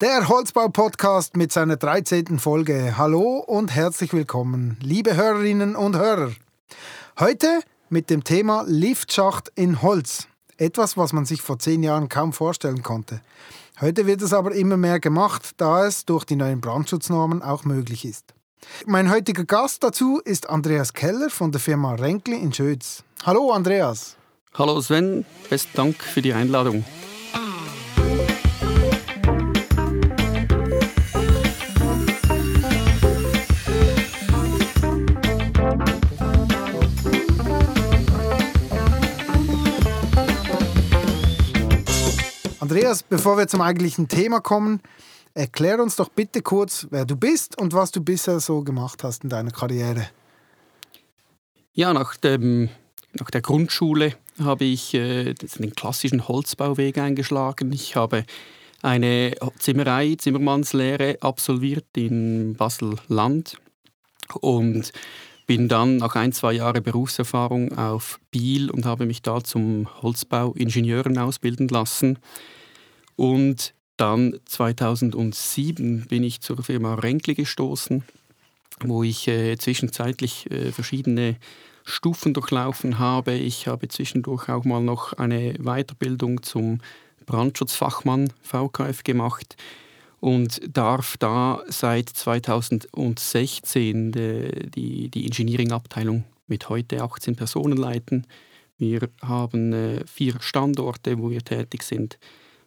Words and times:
Der 0.00 0.28
Holzbau-Podcast 0.28 1.36
mit 1.36 1.52
seiner 1.52 1.76
13. 1.76 2.38
Folge. 2.38 2.94
Hallo 2.96 3.44
und 3.46 3.74
herzlich 3.74 4.14
willkommen, 4.14 4.78
liebe 4.80 5.14
Hörerinnen 5.14 5.76
und 5.76 5.94
Hörer. 5.94 6.32
Heute 7.18 7.60
mit 7.90 8.08
dem 8.08 8.24
Thema 8.24 8.64
Liftschacht 8.66 9.52
in 9.56 9.82
Holz. 9.82 10.26
Etwas, 10.56 10.96
was 10.96 11.12
man 11.12 11.26
sich 11.26 11.42
vor 11.42 11.58
zehn 11.58 11.82
Jahren 11.82 12.08
kaum 12.08 12.32
vorstellen 12.32 12.82
konnte. 12.82 13.20
Heute 13.78 14.06
wird 14.06 14.22
es 14.22 14.32
aber 14.32 14.52
immer 14.52 14.78
mehr 14.78 15.00
gemacht, 15.00 15.50
da 15.58 15.86
es 15.86 16.06
durch 16.06 16.24
die 16.24 16.36
neuen 16.36 16.62
Brandschutznormen 16.62 17.42
auch 17.42 17.64
möglich 17.64 18.06
ist. 18.06 18.32
Mein 18.86 19.10
heutiger 19.10 19.44
Gast 19.44 19.84
dazu 19.84 20.18
ist 20.24 20.48
Andreas 20.48 20.94
Keller 20.94 21.28
von 21.28 21.52
der 21.52 21.60
Firma 21.60 21.92
Renkli 21.92 22.36
in 22.36 22.54
Schötz. 22.54 23.04
Hallo 23.26 23.52
Andreas. 23.52 24.16
Hallo 24.54 24.80
Sven, 24.80 25.26
besten 25.50 25.76
Dank 25.76 26.02
für 26.02 26.22
die 26.22 26.32
Einladung. 26.32 26.86
Andreas, 42.70 43.02
bevor 43.02 43.36
wir 43.36 43.48
zum 43.48 43.62
eigentlichen 43.62 44.06
Thema 44.06 44.38
kommen, 44.38 44.80
erklär 45.34 45.82
uns 45.82 45.96
doch 45.96 46.08
bitte 46.08 46.40
kurz, 46.40 46.86
wer 46.90 47.04
du 47.04 47.16
bist 47.16 47.58
und 47.58 47.72
was 47.72 47.90
du 47.90 48.00
bisher 48.00 48.38
so 48.38 48.62
gemacht 48.62 49.02
hast 49.02 49.24
in 49.24 49.28
deiner 49.28 49.50
Karriere. 49.50 50.08
Ja, 51.72 51.92
nach, 51.92 52.14
dem, 52.14 52.68
nach 53.18 53.28
der 53.32 53.40
Grundschule 53.40 54.14
habe 54.40 54.66
ich 54.66 54.94
äh, 54.94 55.34
den 55.34 55.74
klassischen 55.74 56.28
Holzbauweg 56.28 56.96
eingeschlagen. 56.98 57.72
Ich 57.72 57.96
habe 57.96 58.24
eine 58.82 59.34
Zimmerei, 59.58 60.14
Zimmermannslehre 60.16 61.18
absolviert 61.22 61.86
in 61.96 62.54
Basel-Land 62.54 63.56
und 64.40 64.92
bin 65.48 65.66
dann 65.66 65.96
nach 65.96 66.14
ein, 66.14 66.32
zwei 66.32 66.52
Jahren 66.52 66.84
Berufserfahrung 66.84 67.76
auf 67.76 68.20
Biel 68.30 68.70
und 68.70 68.86
habe 68.86 69.06
mich 69.06 69.22
da 69.22 69.42
zum 69.42 69.88
Holzbauingenieuren 70.02 71.18
ausbilden 71.18 71.66
lassen. 71.66 72.20
Und 73.16 73.74
dann 73.96 74.38
2007 74.46 76.06
bin 76.06 76.24
ich 76.24 76.40
zur 76.40 76.62
Firma 76.62 76.94
Renkli 76.94 77.34
gestoßen, 77.34 78.02
wo 78.82 79.02
ich 79.02 79.28
äh, 79.28 79.58
zwischenzeitlich 79.58 80.50
äh, 80.50 80.72
verschiedene 80.72 81.36
Stufen 81.84 82.32
durchlaufen 82.32 82.98
habe. 82.98 83.34
Ich 83.34 83.66
habe 83.66 83.88
zwischendurch 83.88 84.48
auch 84.48 84.64
mal 84.64 84.80
noch 84.80 85.12
eine 85.14 85.54
Weiterbildung 85.58 86.42
zum 86.42 86.80
Brandschutzfachmann 87.26 88.32
VKF 88.42 89.04
gemacht 89.04 89.56
und 90.20 90.60
darf 90.74 91.18
da 91.18 91.62
seit 91.68 92.08
2016 92.08 94.12
die, 94.12 94.70
die, 94.70 95.10
die 95.10 95.26
Engineering-Abteilung 95.26 96.24
mit 96.46 96.68
heute 96.68 97.02
18 97.02 97.34
Personen 97.36 97.76
leiten. 97.76 98.26
Wir 98.78 99.08
haben 99.22 99.72
äh, 99.72 100.06
vier 100.06 100.34
Standorte, 100.40 101.18
wo 101.18 101.30
wir 101.30 101.42
tätig 101.42 101.82
sind 101.82 102.18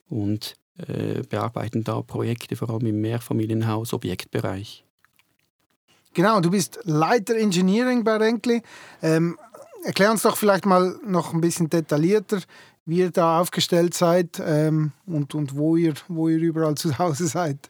und 0.09 0.55
äh, 0.77 1.21
bearbeiten 1.23 1.83
da 1.83 2.01
Projekte, 2.01 2.55
vor 2.55 2.69
allem 2.69 2.87
im 2.87 3.01
Mehrfamilienhaus-Objektbereich. 3.01 4.83
Genau, 6.13 6.39
du 6.41 6.51
bist 6.51 6.79
Leiter 6.83 7.35
Engineering 7.35 8.03
bei 8.03 8.17
Renkli. 8.17 8.61
Ähm, 9.01 9.37
erklär 9.83 10.11
uns 10.11 10.21
doch 10.21 10.37
vielleicht 10.37 10.65
mal 10.65 10.99
noch 11.05 11.33
ein 11.33 11.41
bisschen 11.41 11.69
detaillierter, 11.69 12.41
wie 12.85 12.99
ihr 12.99 13.11
da 13.11 13.39
aufgestellt 13.39 13.93
seid 13.93 14.41
ähm, 14.45 14.91
und, 15.05 15.33
und 15.35 15.55
wo, 15.55 15.75
ihr, 15.75 15.93
wo 16.07 16.29
ihr 16.29 16.39
überall 16.39 16.75
zu 16.75 16.97
Hause 16.97 17.27
seid. 17.27 17.69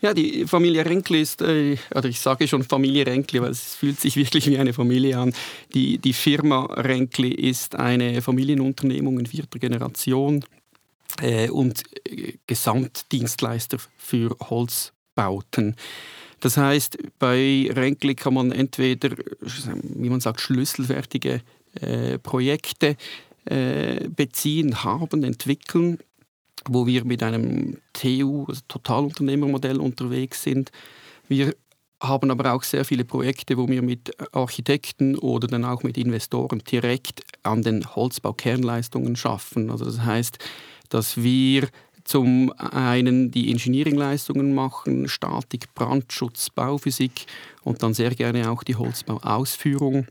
Ja, 0.00 0.14
die 0.14 0.46
Familie 0.46 0.84
Renkli 0.84 1.20
ist, 1.20 1.42
äh, 1.42 1.76
oder 1.92 2.08
ich 2.08 2.20
sage 2.20 2.46
schon 2.46 2.62
Familie 2.62 3.04
Renkli, 3.06 3.42
weil 3.42 3.50
es 3.50 3.74
fühlt 3.74 4.00
sich 4.00 4.16
wirklich 4.16 4.48
wie 4.48 4.58
eine 4.58 4.72
Familie 4.72 5.18
an. 5.18 5.32
Die, 5.74 5.98
die 5.98 6.12
Firma 6.12 6.66
Renkli 6.66 7.30
ist 7.30 7.74
eine 7.74 8.22
Familienunternehmung 8.22 9.18
in 9.18 9.26
vierter 9.26 9.58
Generation 9.58 10.44
äh, 11.20 11.48
und 11.50 11.82
äh, 12.06 12.34
Gesamtdienstleister 12.46 13.78
für 13.96 14.36
Holzbauten. 14.40 15.76
Das 16.40 16.56
heißt, 16.56 16.98
bei 17.18 17.68
Renkli 17.72 18.14
kann 18.14 18.34
man 18.34 18.52
entweder, 18.52 19.10
wie 19.82 20.08
man 20.08 20.20
sagt, 20.20 20.40
schlüsselfertige 20.40 21.42
äh, 21.80 22.18
Projekte 22.18 22.96
äh, 23.44 24.08
beziehen, 24.08 24.84
haben, 24.84 25.24
entwickeln, 25.24 25.98
wo 26.68 26.86
wir 26.86 27.04
mit 27.04 27.22
einem 27.22 27.78
TU, 27.92 28.44
also 28.48 28.60
Totalunternehmermodell 28.68 29.80
unterwegs 29.80 30.42
sind. 30.42 30.70
Wir 31.28 31.54
haben 32.00 32.30
aber 32.30 32.52
auch 32.52 32.62
sehr 32.62 32.84
viele 32.84 33.04
Projekte, 33.04 33.56
wo 33.56 33.68
wir 33.68 33.82
mit 33.82 34.12
Architekten 34.32 35.16
oder 35.18 35.48
dann 35.48 35.64
auch 35.64 35.82
mit 35.82 35.98
Investoren 35.98 36.60
direkt 36.60 37.22
an 37.42 37.62
den 37.62 37.84
Holzbaukernleistungen 37.96 39.16
schaffen. 39.16 39.70
Also 39.70 39.84
das 39.84 40.00
heißt, 40.00 40.38
dass 40.88 41.22
wir 41.22 41.68
zum 42.04 42.52
einen 42.56 43.30
die 43.30 43.50
Engineeringleistungen 43.50 44.54
machen, 44.54 45.08
Statik, 45.08 45.74
Brandschutz, 45.74 46.48
Bauphysik 46.50 47.26
und 47.64 47.82
dann 47.82 47.92
sehr 47.92 48.14
gerne 48.14 48.50
auch 48.50 48.62
die 48.62 48.76
Holzbauausführung. 48.76 50.06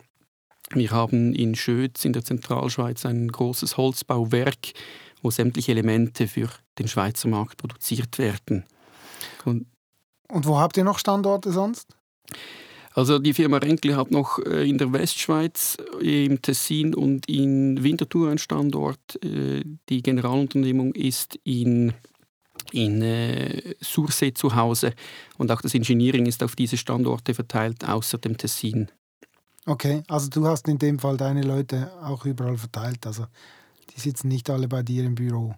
Wir 0.71 0.91
haben 0.91 1.33
in 1.33 1.55
Schötz 1.55 2.05
in 2.05 2.13
der 2.13 2.23
Zentralschweiz 2.23 3.05
ein 3.05 3.29
großes 3.29 3.77
Holzbauwerk, 3.77 4.73
wo 5.23 5.31
sämtliche 5.31 5.71
Elemente 5.71 6.27
für 6.27 6.49
den 6.77 6.87
Schweizer 6.87 7.29
Markt 7.29 7.57
produziert 7.57 8.19
werden. 8.19 8.63
Und, 9.45 9.65
und 10.29 10.45
wo 10.45 10.59
habt 10.59 10.77
ihr 10.77 10.83
noch 10.83 10.99
Standorte 10.99 11.51
sonst? 11.51 11.95
Also 12.97 13.19
die 13.19 13.35
Firma 13.35 13.57
Renkli 13.57 13.93
hat 13.93 14.09
noch 14.09 14.39
äh, 14.39 14.67
in 14.67 14.79
der 14.79 14.91
Westschweiz, 14.91 15.77
äh, 16.01 16.25
im 16.25 16.41
Tessin 16.41 16.95
und 16.95 17.29
in 17.29 17.83
Winterthur 17.83 18.29
einen 18.29 18.39
Standort. 18.39 19.23
Äh, 19.23 19.63
die 19.87 20.01
Generalunternehmung 20.01 20.95
ist 20.95 21.37
in, 21.43 21.93
in 22.71 23.61
Sursee 23.81 24.33
zu 24.33 24.55
Hause 24.55 24.93
und 25.37 25.51
auch 25.51 25.61
das 25.61 25.75
Engineering 25.75 26.25
ist 26.25 26.41
auf 26.41 26.55
diese 26.55 26.75
Standorte 26.75 27.35
verteilt, 27.35 27.87
außer 27.87 28.17
dem 28.17 28.35
Tessin. 28.35 28.89
Okay, 29.67 30.01
also 30.07 30.27
du 30.31 30.47
hast 30.47 30.67
in 30.67 30.79
dem 30.79 30.97
Fall 30.97 31.17
deine 31.17 31.43
Leute 31.43 31.91
auch 32.01 32.25
überall 32.25 32.57
verteilt. 32.57 33.05
Also 33.05 33.27
die 33.95 33.99
sitzen 33.99 34.27
nicht 34.27 34.49
alle 34.49 34.67
bei 34.67 34.81
dir 34.81 35.03
im 35.03 35.13
Büro. 35.13 35.53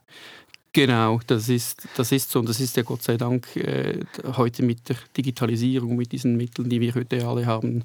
Genau, 0.71 1.19
das 1.25 1.49
ist, 1.49 1.87
das 1.97 2.11
ist 2.11 2.29
so. 2.29 2.39
Und 2.39 2.49
das 2.49 2.59
ist 2.59 2.77
ja 2.77 2.83
Gott 2.83 3.01
sei 3.01 3.17
Dank 3.17 3.55
äh, 3.55 3.99
heute 4.37 4.63
mit 4.63 4.87
der 4.89 4.97
Digitalisierung, 5.17 5.95
mit 5.95 6.11
diesen 6.11 6.37
Mitteln, 6.37 6.69
die 6.69 6.79
wir 6.79 6.93
heute 6.93 7.27
alle 7.27 7.45
haben, 7.47 7.83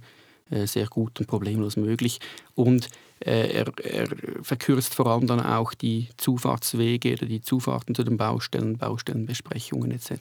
äh, 0.50 0.66
sehr 0.66 0.86
gut 0.86 1.18
und 1.18 1.26
problemlos 1.26 1.76
möglich. 1.76 2.20
Und 2.54 2.88
äh, 3.20 3.48
er, 3.52 3.72
er, 3.82 4.08
verkürzt 4.42 4.94
vor 4.94 5.06
allem 5.06 5.26
dann 5.26 5.40
auch 5.40 5.72
die 5.72 6.08
Zufahrtswege 6.18 7.14
oder 7.14 7.26
die 7.26 7.40
Zufahrten 7.40 7.94
zu 7.94 8.04
den 8.04 8.18
Baustellen, 8.18 8.76
Baustellenbesprechungen 8.76 9.90
etc. 9.90 10.12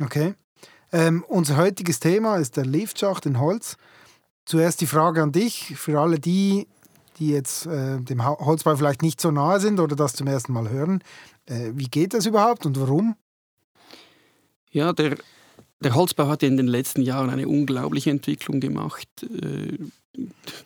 Okay. 0.00 0.34
Ähm, 0.92 1.24
unser 1.28 1.56
heutiges 1.58 2.00
Thema 2.00 2.36
ist 2.36 2.56
der 2.56 2.64
Liftschacht 2.64 3.26
in 3.26 3.38
Holz. 3.38 3.76
Zuerst 4.46 4.80
die 4.80 4.86
Frage 4.86 5.22
an 5.22 5.32
dich, 5.32 5.76
für 5.76 6.00
alle 6.00 6.18
die, 6.18 6.66
die 7.20 7.28
jetzt 7.28 7.66
äh, 7.66 8.00
dem 8.00 8.26
Holzbau 8.26 8.74
vielleicht 8.76 9.02
nicht 9.02 9.20
so 9.20 9.30
nahe 9.30 9.60
sind 9.60 9.78
oder 9.78 9.94
das 9.94 10.14
zum 10.14 10.26
ersten 10.26 10.52
Mal 10.52 10.68
hören. 10.70 11.04
Äh, 11.46 11.70
wie 11.74 11.88
geht 11.88 12.14
das 12.14 12.26
überhaupt 12.26 12.66
und 12.66 12.80
warum? 12.80 13.14
Ja, 14.72 14.92
der, 14.92 15.16
der 15.80 15.94
Holzbau 15.94 16.26
hat 16.28 16.42
in 16.42 16.56
den 16.56 16.66
letzten 16.66 17.02
Jahren 17.02 17.30
eine 17.30 17.46
unglaubliche 17.46 18.10
Entwicklung 18.10 18.58
gemacht. 18.60 19.06
Äh, 19.22 19.78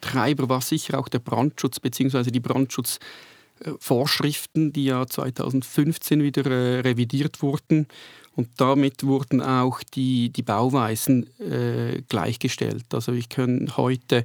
Treiber 0.01 0.49
war 0.49 0.61
sicher 0.61 0.97
auch 0.99 1.09
der 1.09 1.19
Brandschutz 1.19 1.81
bzw. 1.81 2.31
die 2.31 2.39
Brandschutzvorschriften, 2.41 4.73
die 4.73 4.85
ja 4.85 5.05
2015 5.07 6.23
wieder 6.23 6.47
äh, 6.47 6.81
revidiert 6.81 7.43
wurden. 7.43 7.89
Und 8.37 8.49
damit 8.57 9.05
wurden 9.05 9.41
auch 9.41 9.83
die, 9.83 10.31
die 10.31 10.43
Bauweisen 10.43 11.29
äh, 11.39 12.03
gleichgestellt. 12.09 12.87
Also 12.93 13.13
ich 13.13 13.29
kann 13.29 13.77
heute 13.77 14.25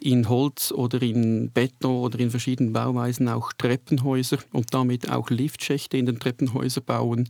in 0.00 0.28
Holz 0.28 0.72
oder 0.72 1.02
in 1.02 1.50
Beton 1.50 2.02
oder 2.02 2.18
in 2.18 2.30
verschiedenen 2.30 2.72
Bauweisen 2.72 3.28
auch 3.28 3.52
Treppenhäuser 3.52 4.38
und 4.52 4.72
damit 4.72 5.10
auch 5.10 5.28
Liftschächte 5.28 5.98
in 5.98 6.06
den 6.06 6.18
Treppenhäusern 6.18 6.84
bauen. 6.84 7.28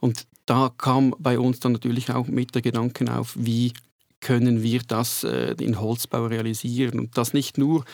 Und 0.00 0.26
da 0.46 0.70
kam 0.76 1.14
bei 1.18 1.38
uns 1.38 1.60
dann 1.60 1.72
natürlich 1.72 2.10
auch 2.10 2.26
mit 2.26 2.54
der 2.54 2.62
Gedanken 2.62 3.08
auf, 3.08 3.34
wie 3.38 3.72
können 4.20 4.62
wir 4.62 4.80
das 4.86 5.22
äh, 5.22 5.54
in 5.60 5.80
Holzbau 5.80 6.26
realisieren. 6.26 6.98
Und 6.98 7.16
das 7.16 7.34
nicht 7.34 7.56
nur, 7.56 7.84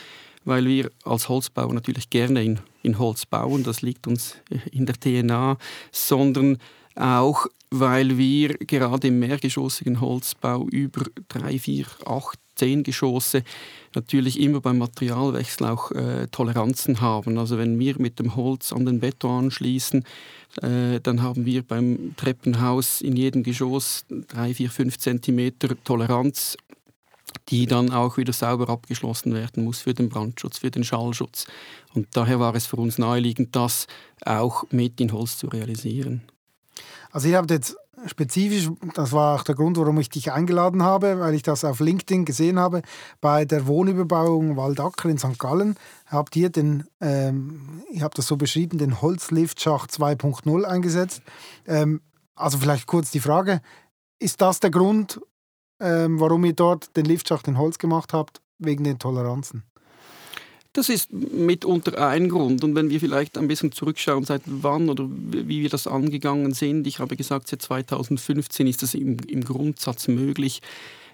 weil 0.44 0.64
wir 0.64 0.90
als 1.04 1.28
Holzbauer 1.28 1.74
natürlich 1.74 2.08
gerne 2.08 2.42
in, 2.42 2.60
in 2.82 2.98
Holz 2.98 3.26
bauen, 3.26 3.62
das 3.62 3.82
liegt 3.82 4.06
uns 4.06 4.36
in 4.70 4.86
der 4.86 4.94
DNA, 4.94 5.58
sondern 5.92 6.58
auch, 6.94 7.46
weil 7.80 8.16
wir 8.16 8.56
gerade 8.58 9.08
im 9.08 9.18
mehrgeschossigen 9.18 10.00
Holzbau 10.00 10.66
über 10.68 11.06
drei, 11.28 11.58
vier, 11.58 11.86
acht 12.06 12.38
zehn 12.54 12.84
Geschosse, 12.84 13.42
natürlich 13.96 14.38
immer 14.38 14.60
beim 14.60 14.78
Materialwechsel 14.78 15.66
auch 15.66 15.90
äh, 15.90 16.28
Toleranzen 16.28 17.00
haben. 17.00 17.36
Also 17.36 17.58
wenn 17.58 17.76
wir 17.80 17.96
mit 17.98 18.20
dem 18.20 18.36
Holz 18.36 18.72
an 18.72 18.86
den 18.86 19.00
Beton 19.00 19.46
anschließen, 19.46 20.04
äh, 20.62 21.00
dann 21.00 21.20
haben 21.20 21.46
wir 21.46 21.62
beim 21.62 22.14
Treppenhaus 22.16 23.00
in 23.00 23.16
jedem 23.16 23.42
Geschoss 23.42 24.04
drei, 24.28 24.54
vier, 24.54 24.70
fünf 24.70 24.98
Zentimeter 24.98 25.70
Toleranz 25.82 26.56
die 27.48 27.66
dann 27.66 27.90
auch 27.90 28.16
wieder 28.16 28.32
sauber 28.32 28.68
abgeschlossen 28.68 29.34
werden 29.34 29.64
muss 29.64 29.80
für 29.80 29.92
den 29.92 30.08
Brandschutz, 30.08 30.58
für 30.58 30.70
den 30.70 30.84
Schallschutz. 30.84 31.46
Und 31.92 32.06
daher 32.12 32.38
war 32.38 32.54
es 32.54 32.66
für 32.66 32.76
uns 32.76 32.96
naheliegend, 32.96 33.56
das 33.56 33.88
auch 34.24 34.64
mit 34.70 35.00
in 35.00 35.12
Holz 35.12 35.36
zu 35.38 35.48
realisieren. 35.48 36.22
Also 37.12 37.28
ihr 37.28 37.36
habt 37.36 37.50
jetzt 37.50 37.76
spezifisch, 38.06 38.70
das 38.94 39.12
war 39.12 39.36
auch 39.36 39.44
der 39.44 39.54
Grund, 39.54 39.76
warum 39.76 39.98
ich 39.98 40.08
dich 40.08 40.32
eingeladen 40.32 40.82
habe, 40.82 41.20
weil 41.20 41.34
ich 41.34 41.42
das 41.42 41.64
auf 41.64 41.80
LinkedIn 41.80 42.24
gesehen 42.24 42.58
habe, 42.58 42.82
bei 43.20 43.44
der 43.44 43.66
Wohnüberbauung 43.66 44.56
Waldacker 44.56 45.08
in 45.08 45.18
St. 45.18 45.38
Gallen 45.38 45.76
habt 46.06 46.36
ihr 46.36 46.50
den, 46.50 46.84
ähm, 47.00 47.82
ihr 47.90 48.02
habt 48.02 48.18
das 48.18 48.26
so 48.26 48.36
beschrieben, 48.36 48.78
den 48.78 49.00
Holzliftschacht 49.00 49.90
2.0 49.90 50.64
eingesetzt. 50.64 51.22
Ähm, 51.66 52.00
also 52.34 52.58
vielleicht 52.58 52.86
kurz 52.86 53.10
die 53.10 53.20
Frage, 53.20 53.60
ist 54.18 54.40
das 54.40 54.60
der 54.60 54.70
Grund, 54.70 55.20
ähm, 55.80 56.20
warum 56.20 56.44
ihr 56.44 56.54
dort 56.54 56.96
den 56.96 57.04
Liftschacht 57.04 57.48
in 57.48 57.58
Holz 57.58 57.78
gemacht 57.78 58.12
habt? 58.12 58.40
Wegen 58.58 58.84
den 58.84 58.98
Toleranzen? 58.98 59.64
Das 60.74 60.88
ist 60.88 61.12
mitunter 61.12 62.08
ein 62.08 62.28
Grund. 62.28 62.64
Und 62.64 62.74
wenn 62.74 62.90
wir 62.90 62.98
vielleicht 62.98 63.38
ein 63.38 63.46
bisschen 63.46 63.70
zurückschauen, 63.70 64.24
seit 64.24 64.42
wann 64.44 64.88
oder 64.88 65.08
wie 65.08 65.62
wir 65.62 65.68
das 65.68 65.86
angegangen 65.86 66.52
sind, 66.52 66.88
ich 66.88 66.98
habe 66.98 67.16
gesagt, 67.16 67.46
seit 67.46 67.62
2015 67.62 68.66
ist 68.66 68.82
das 68.82 68.94
im, 68.94 69.16
im 69.28 69.44
Grundsatz 69.44 70.08
möglich. 70.08 70.62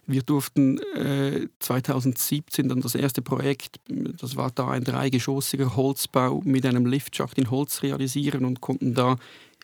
Wir 0.07 0.23
durften 0.23 0.79
äh, 0.95 1.47
2017 1.59 2.71
dann 2.71 2.81
das 2.81 2.95
erste 2.95 3.21
Projekt, 3.21 3.77
das 3.87 4.35
war 4.35 4.51
da 4.51 4.69
ein 4.69 4.83
dreigeschossiger 4.83 5.77
Holzbau 5.77 6.41
mit 6.43 6.65
einem 6.65 6.87
Liftschacht 6.87 7.37
in 7.37 7.51
Holz 7.51 7.83
realisieren 7.83 8.47
und 8.47 8.63
konnten 8.63 8.95
da 8.95 9.17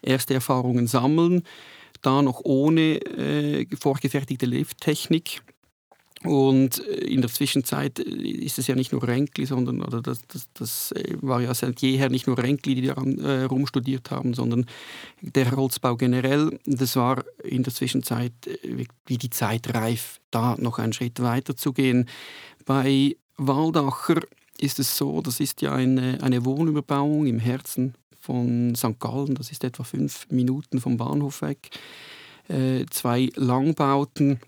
erste 0.02 0.34
Erfahrungen 0.34 0.86
sammeln. 0.86 1.42
Da 2.02 2.20
noch 2.20 2.42
ohne 2.44 3.00
äh, 3.00 3.66
vorgefertigte 3.74 4.44
Lifttechnik. 4.44 5.40
Und 6.26 6.86
äh, 6.86 7.04
in 7.06 7.20
der 7.20 7.30
Zwischenzeit 7.30 7.98
äh, 7.98 8.02
ist 8.02 8.58
es 8.58 8.66
ja 8.66 8.74
nicht 8.74 8.92
nur 8.92 9.06
Renkli, 9.06 9.46
sondern 9.46 9.82
oder 9.82 10.02
das, 10.02 10.20
das, 10.28 10.48
das 10.54 10.92
äh, 10.92 11.16
war 11.20 11.40
ja 11.40 11.54
seit 11.54 11.80
jeher 11.80 12.08
nicht 12.08 12.26
nur 12.26 12.38
Renkli, 12.38 12.74
die 12.74 12.86
daran 12.86 13.18
äh, 13.18 13.44
rumstudiert 13.44 14.10
haben, 14.10 14.34
sondern 14.34 14.66
der 15.20 15.50
Holzbau 15.52 15.96
generell. 15.96 16.58
Das 16.66 16.96
war 16.96 17.24
in 17.42 17.62
der 17.62 17.72
Zwischenzeit 17.72 18.32
wie 19.06 19.18
die 19.18 19.30
Zeit 19.30 19.74
reif, 19.74 20.20
da 20.30 20.56
noch 20.58 20.78
einen 20.78 20.92
Schritt 20.92 21.20
weiter 21.20 21.56
zu 21.56 21.72
gehen. 21.72 22.08
Bei 22.64 23.16
Waldacher 23.36 24.20
ist 24.58 24.78
es 24.78 24.96
so, 24.96 25.20
das 25.20 25.40
ist 25.40 25.62
ja 25.62 25.74
eine, 25.74 26.18
eine 26.22 26.44
Wohnüberbauung 26.44 27.26
im 27.26 27.38
Herzen 27.38 27.94
von 28.18 28.74
St. 28.74 28.98
Gallen, 28.98 29.34
das 29.34 29.52
ist 29.52 29.62
etwa 29.62 29.84
fünf 29.84 30.26
Minuten 30.30 30.80
vom 30.80 30.96
Bahnhof 30.96 31.42
weg. 31.42 31.70
Äh, 32.48 32.86
zwei 32.90 33.30
Langbauten, 33.34 34.40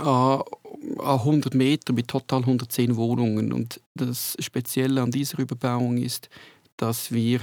100 0.00 1.54
Meter 1.54 1.92
mit 1.92 2.08
total 2.08 2.40
110 2.40 2.96
Wohnungen. 2.96 3.52
Und 3.52 3.80
das 3.94 4.36
Spezielle 4.40 5.02
an 5.02 5.10
dieser 5.10 5.38
Überbauung 5.38 5.98
ist, 5.98 6.28
dass 6.76 7.12
wir 7.12 7.40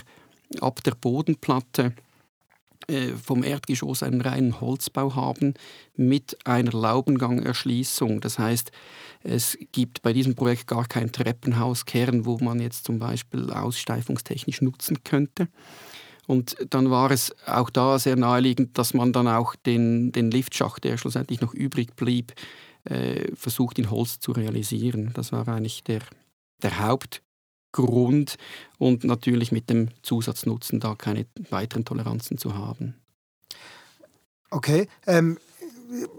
ab 0.62 0.84
der 0.84 0.96
Bodenplatte 0.96 1.94
äh, 2.88 3.10
vom 3.10 3.44
Erdgeschoss 3.44 4.02
einen 4.02 4.22
reinen 4.22 4.62
Holzbau 4.62 5.14
haben 5.16 5.56
mit 5.96 6.38
einer 6.46 6.72
Laubengangerschließung. 6.72 8.22
Das 8.22 8.40
heißt, 8.40 8.72
es 9.24 9.58
gibt 9.74 10.02
bei 10.02 10.14
diesem 10.14 10.36
Projekt 10.36 10.68
gar 10.68 10.86
keinen 10.86 11.12
Treppenhauskern, 11.12 12.26
wo 12.26 12.38
man 12.38 12.62
jetzt 12.62 12.86
zum 12.86 13.00
Beispiel 13.00 13.52
aussteifungstechnisch 13.52 14.62
nutzen 14.62 15.04
könnte. 15.04 15.50
Und 16.28 16.58
dann 16.70 16.92
war 16.92 17.10
es 17.10 17.34
auch 17.48 17.70
da 17.70 17.98
sehr 17.98 18.18
naheliegend, 18.18 18.78
dass 18.78 18.94
man 18.94 19.14
dann 19.14 19.28
auch 19.28 19.56
den, 19.56 20.12
den 20.12 20.30
Liftschacht, 20.30 20.84
der 20.84 20.98
schlussendlich 20.98 21.40
noch 21.40 21.54
übrig 21.54 21.96
blieb, 21.96 22.34
äh, 22.84 23.34
versucht 23.34 23.80
in 23.80 23.90
Holz 23.90 24.20
zu 24.20 24.34
realisieren. 24.34 25.12
Das 25.14 25.32
war 25.32 25.48
eigentlich 25.48 25.84
der, 25.86 26.02
der 26.62 26.80
Hauptgrund 26.80 28.38
und 28.78 29.06
natürlich 29.06 29.54
mit 29.54 29.70
dem 29.70 29.88
Zusatznutzen 30.04 30.82
da 30.82 30.96
keine 30.96 31.26
weiteren 31.50 31.86
Toleranzen 31.86 32.38
zu 32.38 32.56
haben. 32.56 32.96
Okay, 34.50 34.88
ähm, 35.06 35.38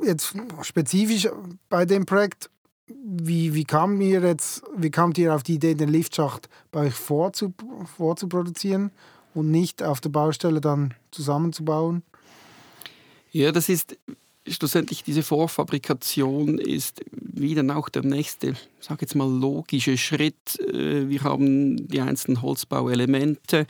jetzt 0.05 0.35
spezifisch 0.63 1.29
bei 1.69 1.85
dem 1.85 2.07
Projekt, 2.07 2.51
wie, 2.87 3.53
wie, 3.53 3.65
kam 3.65 4.01
ihr 4.01 4.23
jetzt, 4.23 4.63
wie 4.75 4.91
kamt 4.91 5.19
ihr 5.19 5.35
auf 5.35 5.43
die 5.43 5.57
Idee, 5.57 5.75
den 5.75 5.91
Liftschacht 5.91 6.49
bei 6.71 6.87
euch 6.87 6.95
vorzu, 6.95 7.53
vorzuproduzieren? 7.97 8.91
Und 9.35 9.51
nicht 9.51 9.83
auf 9.83 10.01
der 10.01 10.11
Baustelle 10.11 10.61
dann 10.61 10.95
zusammenzubauen? 11.11 12.03
Ja, 13.31 13.53
das 13.53 13.69
ist 13.69 13.97
schlussendlich 14.47 15.03
diese 15.03 15.23
Vorfabrikation 15.23 16.59
ist 16.59 17.03
wie 17.11 17.55
dann 17.55 17.71
auch 17.71 17.89
der 17.89 18.03
nächste, 18.03 18.55
sage 18.81 19.03
jetzt 19.03 19.15
mal 19.15 19.31
logische 19.31 19.97
Schritt. 19.99 20.59
Äh, 20.61 21.09
wir 21.09 21.23
haben 21.23 21.89
die 21.89 22.01
einzelnen 22.01 22.43
Holzbauelemente, 22.43 23.67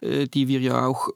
äh, 0.00 0.26
die 0.26 0.48
wir 0.48 0.60
ja 0.60 0.86
auch, 0.86 1.08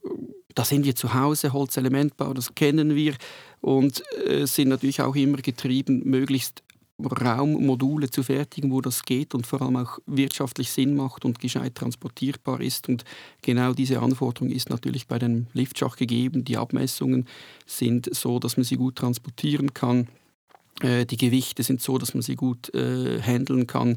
da 0.55 0.65
sind 0.65 0.85
wir 0.85 0.95
zu 0.95 1.15
Hause, 1.15 1.53
Holzelementbau, 1.53 2.33
das 2.33 2.55
kennen 2.55 2.95
wir 2.95 3.15
und 3.61 4.03
äh, 4.27 4.47
sind 4.47 4.69
natürlich 4.69 5.03
auch 5.03 5.17
immer 5.17 5.39
getrieben, 5.39 6.03
möglichst 6.05 6.63
Raummodule 6.99 8.09
zu 8.09 8.23
fertigen, 8.23 8.71
wo 8.71 8.81
das 8.81 9.03
geht 9.03 9.35
und 9.35 9.47
vor 9.47 9.63
allem 9.63 9.77
auch 9.77 9.99
wirtschaftlich 10.07 10.71
Sinn 10.71 10.95
macht 10.95 11.25
und 11.25 11.41
gescheit 11.41 11.75
transportierbar 11.75 12.61
ist. 12.61 12.89
Und 12.89 13.05
genau 13.43 13.73
diese 13.73 14.01
Anforderung 14.01 14.51
ist 14.51 14.71
natürlich 14.71 15.09
bei 15.09 15.19
dem 15.19 15.47
Liftschacht 15.53 15.99
gegeben. 15.99 16.45
Die 16.45 16.57
Abmessungen 16.57 17.27
sind 17.67 18.15
so, 18.15 18.39
dass 18.39 18.57
man 18.57 18.65
sie 18.65 18.77
gut 18.77 18.97
transportieren 18.97 19.75
kann. 19.75 20.09
Äh, 20.81 21.05
die 21.05 21.17
Gewichte 21.17 21.63
sind 21.63 21.81
so, 21.81 21.99
dass 21.99 22.15
man 22.15 22.23
sie 22.23 22.37
gut 22.37 22.73
äh, 22.75 23.21
handeln 23.21 23.67
kann. 23.67 23.97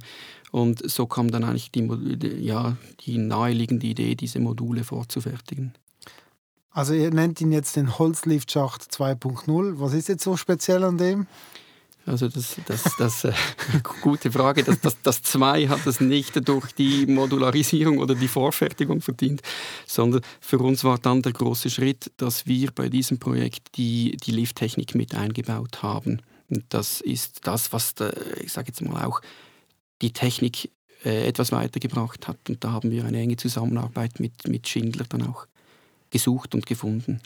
Und 0.52 0.90
so 0.90 1.06
kam 1.06 1.30
dann 1.30 1.44
eigentlich 1.44 1.72
die, 1.72 1.86
ja, 2.40 2.78
die 3.02 3.18
naheliegende 3.18 3.86
Idee, 3.88 4.16
diese 4.16 4.40
Module 4.40 4.84
vorzufertigen. 4.84 5.74
Also 6.72 6.94
ihr 6.94 7.12
nennt 7.12 7.42
ihn 7.42 7.52
jetzt 7.52 7.76
den 7.76 7.98
Holzliftschacht 7.98 8.84
2.0. 8.84 9.80
Was 9.80 9.94
ist 9.94 10.10
jetzt 10.10 10.24
so 10.24 10.38
speziell 10.38 10.84
an 10.84 10.98
dem? 10.98 11.28
Also 12.08 12.30
das, 12.30 12.56
das, 12.66 12.84
das 12.98 13.24
äh, 13.26 13.34
gute 14.02 14.32
Frage. 14.32 14.64
Das, 14.64 14.80
das, 14.80 15.02
das 15.02 15.22
zwei 15.22 15.68
hat 15.68 15.86
es 15.86 16.00
nicht 16.00 16.48
durch 16.48 16.72
die 16.72 17.06
Modularisierung 17.06 17.98
oder 17.98 18.16
die 18.16 18.30
Vorfertigung 18.30 19.02
verdient, 19.02 19.42
sondern 19.86 20.22
für 20.40 20.60
uns 20.60 20.84
war 20.86 20.98
dann 20.98 21.22
der 21.22 21.34
große 21.34 21.70
Schritt, 21.70 22.12
dass 22.18 22.48
wir 22.48 22.72
bei 22.72 22.88
diesem 22.88 23.20
Projekt 23.20 23.76
die, 23.76 24.16
die 24.24 24.32
Lifttechnik 24.32 24.96
mit 24.96 25.16
eingebaut 25.16 25.84
haben. 25.84 26.22
Und 26.50 26.64
das 26.70 27.02
ist 27.02 27.46
das, 27.46 27.74
was, 27.74 27.96
der, 27.96 28.16
ich 28.42 28.54
sage 28.54 28.70
jetzt 28.70 28.82
mal 28.82 29.06
auch, 29.06 29.22
die 30.02 30.14
Technik 30.14 30.72
äh, 31.04 31.28
etwas 31.28 31.52
weitergebracht 31.52 32.28
hat. 32.28 32.38
Und 32.48 32.64
da 32.64 32.72
haben 32.72 32.90
wir 32.90 33.04
eine 33.04 33.20
enge 33.20 33.36
Zusammenarbeit 33.36 34.22
mit, 34.22 34.48
mit 34.48 34.68
Schindler 34.68 35.06
dann 35.10 35.24
auch 35.24 35.46
gesucht 36.10 36.56
und 36.56 36.66
gefunden. 36.66 37.20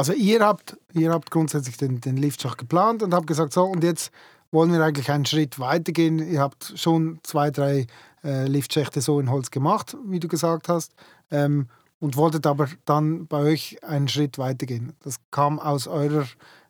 Also 0.00 0.14
ihr 0.14 0.40
habt, 0.40 0.78
ihr 0.94 1.12
habt 1.12 1.30
grundsätzlich 1.30 1.76
den, 1.76 2.00
den 2.00 2.16
Liftschacht 2.16 2.56
geplant 2.56 3.02
und 3.02 3.12
habt 3.12 3.26
gesagt, 3.26 3.52
so 3.52 3.64
und 3.64 3.84
jetzt 3.84 4.10
wollen 4.50 4.72
wir 4.72 4.82
eigentlich 4.82 5.10
einen 5.10 5.26
Schritt 5.26 5.58
weitergehen. 5.58 6.26
Ihr 6.26 6.40
habt 6.40 6.72
schon 6.76 7.20
zwei, 7.22 7.50
drei 7.50 7.86
äh, 8.24 8.46
Liftschächte 8.46 9.02
so 9.02 9.20
in 9.20 9.30
Holz 9.30 9.50
gemacht, 9.50 9.98
wie 10.06 10.18
du 10.18 10.26
gesagt 10.26 10.70
hast, 10.70 10.94
ähm, 11.30 11.68
und 11.98 12.16
wolltet 12.16 12.46
aber 12.46 12.70
dann 12.86 13.26
bei 13.26 13.42
euch 13.42 13.84
einen 13.84 14.08
Schritt 14.08 14.38
weitergehen. 14.38 14.94
Das 15.02 15.16
kam 15.30 15.58
aus 15.58 15.86
eurer 15.86 16.24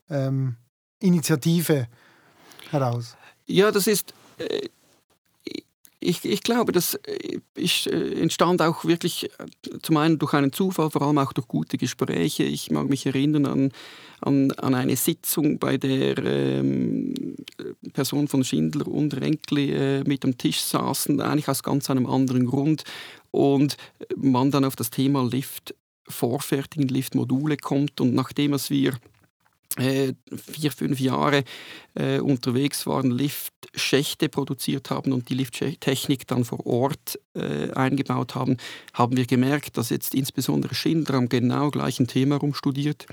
ähm, 0.08 0.56
Initiative 0.99 1.87
heraus. 2.72 3.16
Ja, 3.46 3.70
das 3.70 3.87
ist 3.87 4.12
äh, 4.38 4.66
ich, 6.00 6.25
ich 6.25 6.42
glaube, 6.42 6.73
das 6.73 6.95
äh, 6.95 7.40
äh, 7.57 8.21
entstand 8.21 8.62
auch 8.62 8.85
wirklich 8.85 9.25
äh, 9.25 9.78
zum 9.83 9.99
einen 9.99 10.19
durch 10.19 10.33
einen 10.33 10.52
Zufall, 10.52 10.90
vor 10.90 11.02
allem 11.02 11.19
auch 11.19 11.35
durch 11.35 11.47
gute 11.47 11.76
Gespräche. 11.76 12.42
Ich 12.45 12.71
mag 12.71 12.88
mich 12.88 13.04
erinnern 13.04 13.47
an, 13.47 13.73
an, 14.23 14.50
an 14.52 14.75
eine 14.75 14.97
Sitzung, 14.97 15.59
bei 15.59 15.76
der 15.76 16.16
ähm, 16.19 17.37
Personen 17.92 18.28
von 18.28 18.45
Schindler 18.45 18.88
und 18.88 19.21
Renkli 19.21 19.73
äh, 19.73 20.04
mit 20.04 20.25
am 20.25 20.38
Tisch 20.38 20.61
saßen, 20.61 21.21
eigentlich 21.21 21.49
aus 21.49 21.62
ganz 21.62 21.90
einem 21.90 22.07
anderen 22.07 22.47
Grund. 22.47 22.85
Und 23.30 23.76
man 24.16 24.50
dann 24.50 24.64
auf 24.64 24.76
das 24.76 24.90
Thema 24.90 25.23
Lift 25.23 25.75
vorfertigen, 26.09 26.88
Liftmodule 26.88 27.59
kommt. 27.59 28.00
Und 28.00 28.14
nachdem 28.14 28.54
es 28.54 28.71
wir 28.71 28.95
vier, 29.78 30.73
fünf 30.73 30.99
Jahre 30.99 31.45
äh, 31.95 32.19
unterwegs 32.19 32.87
waren, 32.87 33.12
Liftschächte 33.72 34.28
produziert 34.28 34.90
haben 34.90 35.12
und 35.12 35.28
die 35.28 35.34
Lifttechnik 35.34 36.26
dann 36.26 36.44
vor 36.44 36.66
Ort 36.66 37.18
äh, 37.34 37.70
eingebaut 37.72 38.34
haben, 38.34 38.56
haben 38.94 39.16
wir 39.16 39.26
gemerkt, 39.26 39.76
dass 39.76 39.90
jetzt 39.90 40.14
insbesondere 40.14 40.74
Schindler 40.74 41.16
am 41.16 41.28
genau 41.28 41.70
gleichen 41.70 42.06
Thema 42.06 42.36
rumstudiert 42.36 43.06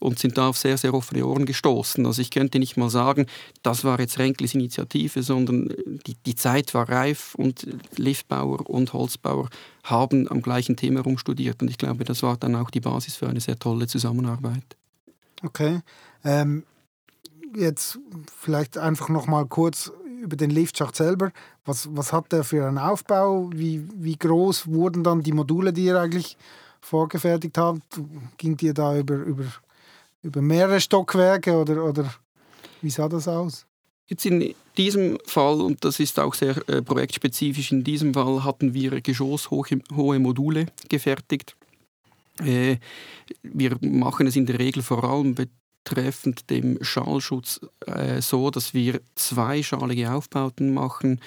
und 0.00 0.18
sind 0.18 0.36
da 0.36 0.48
auf 0.48 0.58
sehr, 0.58 0.76
sehr 0.76 0.94
offene 0.94 1.24
Ohren 1.24 1.46
gestoßen. 1.46 2.04
Also 2.04 2.20
ich 2.20 2.30
könnte 2.30 2.58
nicht 2.58 2.76
mal 2.76 2.90
sagen, 2.90 3.26
das 3.62 3.84
war 3.84 4.00
jetzt 4.00 4.18
Renklis 4.18 4.54
Initiative, 4.54 5.22
sondern 5.22 5.72
die, 6.06 6.16
die 6.26 6.34
Zeit 6.34 6.74
war 6.74 6.88
reif 6.88 7.34
und 7.36 7.66
Liftbauer 7.96 8.68
und 8.68 8.92
Holzbauer 8.92 9.48
haben 9.84 10.28
am 10.28 10.42
gleichen 10.42 10.76
Thema 10.76 11.00
herumstudiert 11.00 11.62
und 11.62 11.70
ich 11.70 11.78
glaube, 11.78 12.04
das 12.04 12.22
war 12.22 12.36
dann 12.36 12.56
auch 12.56 12.70
die 12.70 12.80
Basis 12.80 13.14
für 13.14 13.28
eine 13.28 13.40
sehr 13.40 13.58
tolle 13.58 13.86
Zusammenarbeit. 13.86 14.76
Okay. 15.44 15.80
Ähm, 16.24 16.64
jetzt 17.56 17.98
vielleicht 18.38 18.78
einfach 18.78 19.08
noch 19.08 19.26
mal 19.26 19.46
kurz 19.46 19.92
über 20.22 20.36
den 20.36 20.50
Liftschacht 20.50 20.96
selber. 20.96 21.32
Was, 21.64 21.88
was 21.94 22.12
hat 22.12 22.32
der 22.32 22.44
für 22.44 22.66
einen 22.66 22.78
Aufbau? 22.78 23.50
Wie, 23.52 23.86
wie 23.94 24.16
groß 24.16 24.68
wurden 24.68 25.02
dann 25.02 25.22
die 25.22 25.32
Module, 25.32 25.72
die 25.72 25.86
ihr 25.86 26.00
eigentlich 26.00 26.36
vorgefertigt 26.80 27.58
habt? 27.58 28.00
Ging 28.38 28.56
ihr 28.60 28.74
da 28.74 28.96
über, 28.96 29.16
über, 29.16 29.44
über 30.22 30.40
mehrere 30.40 30.80
Stockwerke 30.80 31.56
oder, 31.56 31.84
oder 31.84 32.14
wie 32.80 32.90
sah 32.90 33.08
das 33.08 33.28
aus? 33.28 33.66
Jetzt 34.06 34.26
in 34.26 34.54
diesem 34.76 35.18
Fall, 35.26 35.60
und 35.60 35.84
das 35.84 35.98
ist 36.00 36.18
auch 36.18 36.34
sehr 36.34 36.56
äh, 36.68 36.82
projektspezifisch, 36.82 37.72
in 37.72 37.84
diesem 37.84 38.14
Fall 38.14 38.44
hatten 38.44 38.74
wir 38.74 39.00
geschosshohe 39.00 40.18
Module 40.18 40.66
gefertigt. 40.88 41.56
Äh, 42.44 42.76
wir 43.42 43.76
machen 43.80 44.26
es 44.26 44.36
in 44.36 44.46
der 44.46 44.58
Regel 44.58 44.82
vor 44.82 45.04
allem 45.04 45.34
betreffend 45.84 46.48
dem 46.50 46.82
Schalschutz 46.82 47.60
äh, 47.86 48.20
so, 48.20 48.50
dass 48.50 48.74
wir 48.74 49.00
zweischalige 49.14 50.12
Aufbauten 50.12 50.72
machen. 50.74 51.20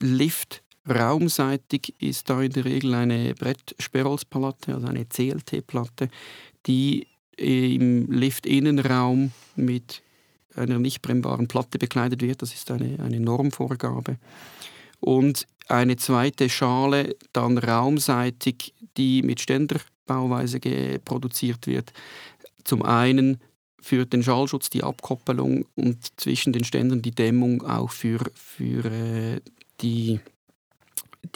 Lift 0.00 0.62
raumseitig 0.88 1.94
ist 1.98 2.30
da 2.30 2.40
in 2.40 2.52
der 2.52 2.64
Regel 2.64 2.94
eine 2.94 3.34
Brettsperrholzplatte, 3.34 4.74
also 4.74 4.86
eine 4.86 5.06
CLT-Platte, 5.06 6.08
die 6.66 7.06
im 7.36 8.10
Lift-Innenraum 8.10 9.32
mit 9.54 10.02
einer 10.54 10.78
nicht 10.78 11.02
brennbaren 11.02 11.46
Platte 11.46 11.78
bekleidet 11.78 12.20
wird. 12.20 12.42
Das 12.42 12.52
ist 12.52 12.70
eine, 12.70 12.98
eine 13.00 13.20
Normvorgabe. 13.20 14.18
Und 15.00 15.46
eine 15.68 15.96
zweite 15.96 16.48
Schale 16.48 17.14
dann 17.32 17.58
raumseitig, 17.58 18.74
die 18.96 19.22
mit 19.22 19.40
Ständerbauweise 19.40 20.58
produziert 21.04 21.66
wird. 21.66 21.92
Zum 22.64 22.82
einen 22.82 23.38
für 23.80 24.06
den 24.06 24.22
Schallschutz 24.22 24.70
die 24.70 24.82
Abkoppelung 24.82 25.66
und 25.74 26.20
zwischen 26.20 26.52
den 26.52 26.64
Ständern 26.64 27.02
die 27.02 27.12
Dämmung 27.12 27.64
auch 27.64 27.90
für, 27.90 28.18
für 28.34 28.84
äh, 28.84 29.40
die, 29.80 30.20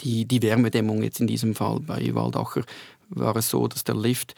die, 0.01 0.25
die 0.25 0.41
Wärmedämmung. 0.41 1.03
Jetzt 1.03 1.21
in 1.21 1.27
diesem 1.27 1.55
Fall 1.55 1.79
bei 1.79 2.13
Waldacher 2.13 2.63
war 3.09 3.35
es 3.35 3.49
so, 3.49 3.67
dass 3.67 3.83
der 3.83 3.95
Lift 3.95 4.35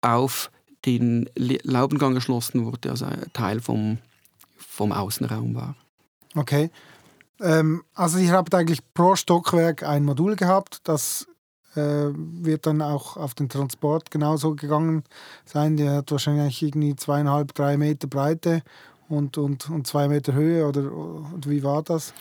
auf 0.00 0.50
den 0.86 1.28
Laubengang 1.36 2.14
erschlossen 2.14 2.64
wurde, 2.64 2.90
also 2.90 3.06
Teil 3.32 3.60
vom, 3.60 3.98
vom 4.56 4.92
Außenraum 4.92 5.54
war. 5.54 5.76
Okay. 6.34 6.70
Ähm, 7.40 7.84
also 7.94 8.18
ihr 8.18 8.32
habt 8.32 8.54
eigentlich 8.54 8.80
pro 8.94 9.14
Stockwerk 9.14 9.82
ein 9.82 10.04
Modul 10.04 10.36
gehabt, 10.36 10.80
das 10.84 11.26
wird 11.74 12.66
dann 12.66 12.82
auch 12.82 13.16
auf 13.16 13.34
den 13.34 13.48
Transport 13.48 14.10
genauso 14.10 14.54
gegangen 14.54 15.04
sein. 15.44 15.76
Der 15.76 15.92
hat 15.92 16.10
wahrscheinlich 16.10 16.62
irgendwie 16.62 16.96
zweieinhalb, 16.96 17.54
drei 17.54 17.76
Meter 17.76 18.06
Breite 18.08 18.62
und, 19.08 19.38
und, 19.38 19.68
und 19.70 19.86
zwei 19.86 20.08
Meter 20.08 20.34
Höhe 20.34 20.66
oder, 20.66 20.92
oder 20.92 21.48
wie 21.50 21.62
war 21.62 21.82
das? 21.82 22.12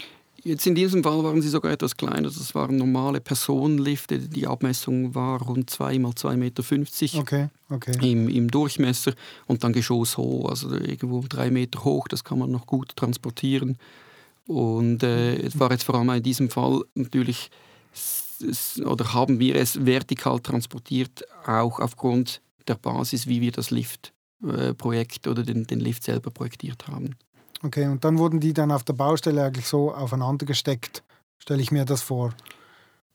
Jetzt 0.44 0.66
in 0.66 0.74
diesem 0.74 1.04
Fall 1.04 1.24
waren 1.24 1.42
sie 1.42 1.50
sogar 1.50 1.72
etwas 1.72 1.96
kleiner. 1.96 2.24
Das 2.24 2.56
waren 2.56 2.76
normale 2.76 3.22
Personenlifte. 3.22 4.18
Die 4.18 4.48
Abmessung 4.48 5.14
war 5.14 5.40
rund 5.40 5.70
2 5.70 6.00
mal 6.00 6.14
2,50 6.14 6.38
Meter 6.38 7.20
okay, 7.20 7.50
okay. 7.70 8.12
Im, 8.12 8.28
im 8.28 8.50
Durchmesser 8.50 9.14
und 9.46 9.64
dann 9.64 9.72
geschosshoch, 9.72 10.50
also 10.50 10.74
irgendwo 10.74 11.24
drei 11.30 11.52
Meter 11.52 11.84
hoch. 11.84 12.08
Das 12.08 12.24
kann 12.24 12.40
man 12.40 12.50
noch 12.50 12.66
gut 12.66 12.96
transportieren. 12.96 13.78
Und 14.48 15.04
äh, 15.04 15.36
es 15.36 15.60
war 15.60 15.72
jetzt 15.72 15.84
vor 15.84 15.96
allem 15.96 16.10
in 16.10 16.24
diesem 16.24 16.50
Fall 16.50 16.82
natürlich 16.96 17.52
oder 18.86 19.14
haben 19.14 19.40
wir 19.40 19.56
es 19.56 19.86
vertikal 19.86 20.40
transportiert, 20.40 21.24
auch 21.46 21.80
aufgrund 21.80 22.42
der 22.68 22.76
Basis, 22.76 23.28
wie 23.28 23.42
wir 23.42 23.52
das 23.52 23.72
Lift-Projekt 23.72 25.28
oder 25.28 25.44
den, 25.44 25.66
den 25.66 25.80
Lift 25.80 26.04
selber 26.04 26.32
projektiert 26.32 26.88
haben. 26.88 27.16
Okay, 27.64 27.88
und 27.88 28.04
dann 28.04 28.18
wurden 28.18 28.40
die 28.40 28.54
dann 28.54 28.72
auf 28.72 28.84
der 28.84 28.94
Baustelle 28.94 29.44
eigentlich 29.44 29.68
so 29.68 29.94
aufeinander 29.94 30.46
gesteckt, 30.46 31.04
stelle 31.38 31.62
ich 31.62 31.72
mir 31.72 31.86
das 31.86 32.02
vor. 32.02 32.34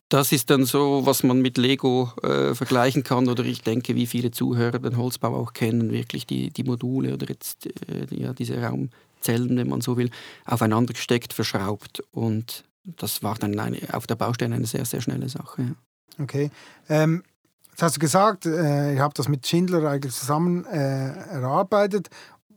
Das 0.08 0.30
ist 0.30 0.50
dann 0.50 0.64
so, 0.64 1.04
was 1.04 1.24
man 1.24 1.42
mit 1.42 1.58
Lego 1.58 2.12
äh, 2.22 2.54
vergleichen 2.54 3.02
kann, 3.02 3.28
oder 3.28 3.44
ich 3.44 3.62
denke, 3.62 3.96
wie 3.96 4.06
viele 4.06 4.30
Zuhörer 4.30 4.78
den 4.78 4.96
Holzbau 4.96 5.34
auch 5.34 5.52
kennen, 5.52 5.90
wirklich 5.90 6.26
die, 6.26 6.50
die 6.50 6.62
Module 6.62 7.14
oder 7.14 7.28
jetzt 7.28 7.66
äh, 7.66 8.06
ja, 8.10 8.32
diese 8.32 8.62
Raumzellen, 8.62 9.56
wenn 9.56 9.68
man 9.68 9.80
so 9.80 9.96
will, 9.96 10.10
aufeinander 10.44 10.92
gesteckt, 10.92 11.32
verschraubt 11.32 12.04
und 12.12 12.62
das 12.86 13.22
war 13.22 13.34
dann 13.34 13.58
eine, 13.58 13.78
auf 13.92 14.06
der 14.06 14.14
Baustelle 14.14 14.54
eine 14.54 14.66
sehr, 14.66 14.84
sehr 14.84 15.00
schnelle 15.00 15.28
Sache. 15.28 15.62
Ja. 15.62 16.22
Okay. 16.22 16.50
Ähm, 16.88 17.22
jetzt 17.70 17.82
hast 17.82 17.96
du 17.96 18.00
gesagt, 18.00 18.46
äh, 18.46 18.94
ihr 18.94 19.02
habt 19.02 19.18
das 19.18 19.28
mit 19.28 19.46
Schindler 19.46 19.88
eigentlich 19.90 20.14
zusammen 20.14 20.64
äh, 20.66 21.12
erarbeitet. 21.30 22.08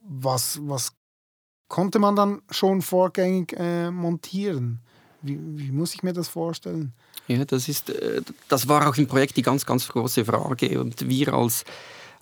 Was, 0.04 0.60
was 0.62 0.94
konnte 1.68 2.00
man 2.00 2.16
dann 2.16 2.42
schon 2.50 2.82
vorgängig 2.82 3.54
äh, 3.58 3.92
montieren? 3.92 4.80
Wie, 5.22 5.38
wie, 5.58 5.72
muss 5.72 5.94
ich 5.94 6.04
mir 6.04 6.14
das 6.14 6.30
vorstellen? 6.30 6.94
Ja, 7.28 7.44
das, 7.44 7.68
ist, 7.68 7.90
äh, 7.90 8.22
das 8.48 8.68
war 8.68 8.88
auch 8.88 8.96
im 8.96 9.08
Projekt 9.08 9.36
die 9.38 9.42
ganz, 9.42 9.66
ganz 9.66 9.88
große 9.88 10.26
Frage. 10.26 10.80
Und 10.80 11.08
wir 11.10 11.34
als, 11.34 11.66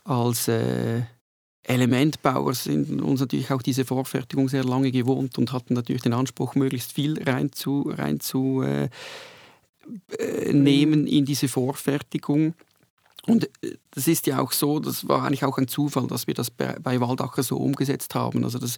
als 0.04 0.48
äh, 0.48 1.04
Elementbauer 1.64 2.54
sind 2.54 3.02
uns 3.02 3.20
natürlich 3.20 3.52
auch 3.52 3.62
diese 3.62 3.84
Vorfertigung 3.84 4.48
sehr 4.48 4.64
lange 4.64 4.92
gewohnt 4.92 5.38
und 5.38 5.52
hatten 5.52 5.74
natürlich 5.74 6.02
den 6.02 6.14
Anspruch, 6.14 6.56
möglichst 6.56 6.94
viel 6.94 7.22
reinzunehmen 7.22 8.00
rein 8.00 8.20
zu, 8.20 8.62
äh, 8.62 8.90
äh, 10.18 10.50
in 10.50 11.26
diese 11.26 11.48
Vorfertigung. 11.48 12.54
Und 13.26 13.50
äh, 13.62 13.76
das 13.92 14.08
ist 14.08 14.28
ja 14.28 14.40
auch 14.40 14.54
so, 14.54 14.80
das 14.80 15.08
war 15.08 15.24
eigentlich 15.24 15.44
auch 15.44 15.58
ein 15.58 15.68
Zufall, 15.68 16.08
dass 16.08 16.28
wir 16.28 16.34
das 16.34 16.50
bei, 16.50 16.76
Waldacher 17.02 17.44
so 17.44 17.58
umgesetzt 17.58 18.16
haben. 18.16 18.44
Also 18.44 18.60
das 18.60 18.78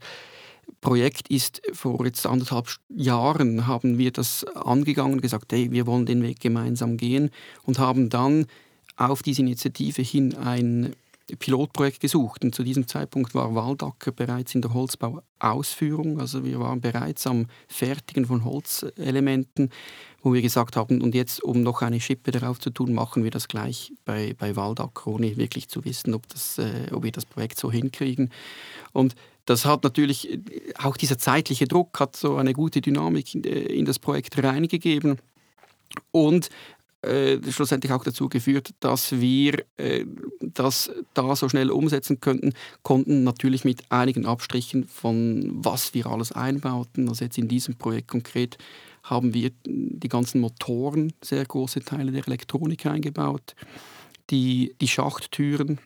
Projekt 0.82 1.30
ist 1.30 1.62
vor 1.74 2.06
jetzt 2.06 2.26
anderthalb 2.26 2.68
Jahren 2.90 3.68
haben 3.68 3.98
wir 3.98 4.12
das 4.12 4.44
angegangen 4.46 5.22
gesagt, 5.22 5.52
hey, 5.52 5.72
wir 5.72 5.86
wollen 5.86 6.06
den 6.06 6.24
Weg 6.24 6.40
gemeinsam 6.40 6.98
gehen 6.98 7.32
und 7.64 7.80
haben 7.80 8.10
dann 8.10 8.46
auf 8.96 9.24
diese 9.24 9.42
Initiative 9.42 10.02
hin 10.02 10.36
ein 10.36 10.94
Pilotprojekt 11.38 12.00
gesucht. 12.00 12.44
Und 12.44 12.56
zu 12.56 12.64
diesem 12.64 12.88
Zeitpunkt 12.88 13.36
war 13.36 13.54
Waldacker 13.56 14.12
bereits 14.12 14.56
in 14.56 14.62
der 14.62 14.74
Holzbauausführung. 14.74 16.20
Also 16.20 16.44
wir 16.46 16.60
waren 16.60 16.82
bereits 16.82 17.28
am 17.28 17.48
Fertigen 17.68 18.26
von 18.26 18.46
Holzelementen, 18.46 19.70
wo 20.22 20.34
wir 20.34 20.42
gesagt 20.42 20.76
haben, 20.76 21.02
und 21.02 21.16
jetzt, 21.16 21.44
um 21.44 21.62
noch 21.62 21.82
eine 21.82 22.02
Schippe 22.02 22.32
darauf 22.32 22.60
zu 22.60 22.70
tun, 22.70 22.94
machen 22.94 23.24
wir 23.24 23.32
das 23.32 23.48
gleich 23.48 23.94
bei, 24.06 24.36
bei 24.38 24.56
Waldacker, 24.56 25.08
ohne 25.08 25.38
wirklich 25.38 25.70
zu 25.70 25.86
wissen, 25.86 26.14
ob, 26.14 26.28
das, 26.30 26.58
äh, 26.58 26.88
ob 26.92 27.04
wir 27.04 27.12
das 27.12 27.26
Projekt 27.26 27.60
so 27.60 27.72
hinkriegen. 27.72 28.32
Und 28.92 29.16
das 29.46 29.66
hat 29.66 29.84
natürlich, 29.84 30.40
auch 30.78 30.96
dieser 30.96 31.18
zeitliche 31.18 31.68
Druck 31.68 32.00
hat 32.00 32.16
so 32.16 32.36
eine 32.36 32.54
gute 32.54 32.82
Dynamik 32.82 33.34
in, 33.34 33.44
äh, 33.44 33.60
in 33.62 33.86
das 33.86 34.00
Projekt 34.00 34.42
reingegeben. 34.42 35.20
Und 36.12 36.50
äh, 37.02 37.40
schlussendlich 37.50 37.94
auch 37.94 38.04
dazu 38.04 38.28
geführt, 38.28 38.74
dass 38.82 39.20
wir 39.22 39.64
äh, 39.78 40.06
das 40.42 40.92
da 41.14 41.36
so 41.36 41.48
schnell 41.48 41.72
umsetzen 41.72 42.20
könnten, 42.20 42.54
konnten 42.84 43.24
natürlich 43.24 43.64
mit 43.64 43.90
einigen 43.90 44.26
Abstrichen 44.26 44.86
von 44.86 45.50
was 45.54 45.94
wir 45.94 46.08
alles 46.08 46.32
einbauten. 46.32 47.08
Also 47.08 47.24
jetzt 47.24 47.38
in 47.38 47.48
diesem 47.48 47.76
Projekt 47.76 48.10
konkret 48.10 48.58
haben 49.04 49.34
wir 49.34 49.52
die 49.66 50.10
ganzen 50.10 50.42
Motoren, 50.42 51.14
sehr 51.24 51.46
große 51.46 51.82
Teile 51.82 52.12
der 52.12 52.28
Elektronik 52.28 52.86
eingebaut, 52.86 53.56
die, 54.30 54.76
die 54.82 54.88
Schachttüren 54.88 55.80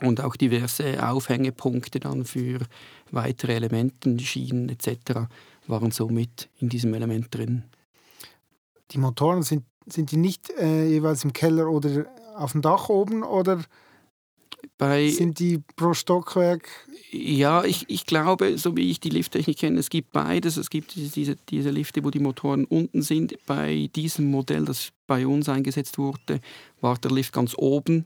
und 0.00 0.20
auch 0.20 0.36
diverse 0.36 1.06
Aufhängepunkte 1.06 2.00
dann 2.00 2.24
für 2.24 2.60
weitere 3.10 3.54
Elementen, 3.54 4.18
Schienen 4.20 4.68
etc. 4.68 5.28
waren 5.66 5.90
somit 5.90 6.48
in 6.60 6.68
diesem 6.68 6.94
Element 6.94 7.34
drin. 7.34 7.64
Die 8.90 8.98
Motoren 8.98 9.42
sind 9.42 9.64
sind 9.86 10.10
die 10.12 10.16
nicht 10.16 10.50
äh, 10.50 10.86
jeweils 10.86 11.24
im 11.24 11.32
Keller 11.32 11.68
oder 11.68 12.06
auf 12.36 12.52
dem 12.52 12.62
Dach 12.62 12.88
oben 12.88 13.22
oder 13.22 13.60
bei, 14.78 15.08
sind 15.08 15.38
die 15.38 15.62
pro 15.76 15.94
Stockwerk? 15.94 16.68
Ja, 17.10 17.64
ich, 17.64 17.86
ich 17.88 18.06
glaube, 18.06 18.56
so 18.58 18.76
wie 18.76 18.90
ich 18.90 19.00
die 19.00 19.08
Lifttechnik 19.08 19.58
kenne, 19.58 19.78
es 19.78 19.90
gibt 19.90 20.12
beides. 20.12 20.56
Es 20.56 20.70
gibt 20.70 20.94
diese, 20.94 21.36
diese 21.48 21.70
Lifte, 21.70 22.04
wo 22.04 22.10
die 22.10 22.18
Motoren 22.18 22.64
unten 22.66 23.02
sind. 23.02 23.34
Bei 23.46 23.90
diesem 23.94 24.30
Modell, 24.30 24.64
das 24.64 24.92
bei 25.06 25.26
uns 25.26 25.48
eingesetzt 25.48 25.98
wurde, 25.98 26.40
war 26.80 26.96
der 26.98 27.10
Lift 27.10 27.32
ganz 27.32 27.54
oben. 27.56 28.04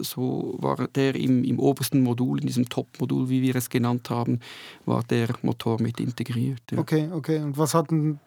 So 0.00 0.56
war 0.58 0.88
der 0.88 1.14
im, 1.16 1.44
im 1.44 1.58
obersten 1.58 2.02
Modul, 2.02 2.40
in 2.40 2.46
diesem 2.46 2.68
Top-Modul, 2.68 3.28
wie 3.28 3.42
wir 3.42 3.54
es 3.56 3.68
genannt 3.68 4.08
haben, 4.10 4.40
war 4.84 5.02
der 5.04 5.28
Motor 5.42 5.80
mit 5.82 6.00
integriert. 6.00 6.62
Ja. 6.70 6.78
Okay, 6.78 7.08
okay. 7.12 7.38
Und 7.40 7.58
was 7.58 7.74
hatten 7.74 8.20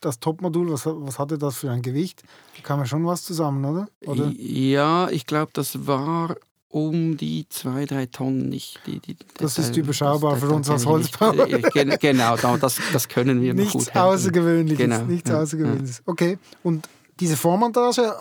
das 0.00 0.20
Topmodul, 0.20 0.72
was, 0.72 0.86
was 0.86 1.18
hatte 1.18 1.38
das 1.38 1.56
für 1.56 1.70
ein 1.70 1.82
Gewicht? 1.82 2.22
Da 2.56 2.62
kam 2.62 2.80
ja 2.80 2.86
schon 2.86 3.06
was 3.06 3.24
zusammen, 3.24 3.64
oder? 3.64 3.88
oder? 4.06 4.32
Ja, 4.36 5.08
ich 5.10 5.26
glaube, 5.26 5.50
das 5.54 5.86
war 5.86 6.36
um 6.68 7.16
die 7.16 7.46
zwei, 7.48 7.86
drei 7.86 8.06
Tonnen. 8.06 8.48
Nicht, 8.48 8.80
die, 8.86 9.00
die, 9.00 9.16
das 9.38 9.58
ist 9.58 9.76
überschaubar 9.76 10.32
das, 10.32 10.40
für 10.40 10.50
uns 10.50 10.68
als 10.68 10.84
Holzbauer. 10.84 11.46
genau, 11.46 12.36
das, 12.58 12.78
das 12.92 13.08
können 13.08 13.40
wir 13.40 13.54
nichts 13.54 13.72
gut 13.72 13.96
Außergewöhnliches, 13.96 14.78
genau. 14.78 15.02
Nichts 15.02 15.30
ja, 15.30 15.40
Außergewöhnliches. 15.40 15.98
Ja. 15.98 16.02
Okay, 16.12 16.38
und 16.62 16.88
diese 17.18 17.36
Vormontage, 17.36 18.12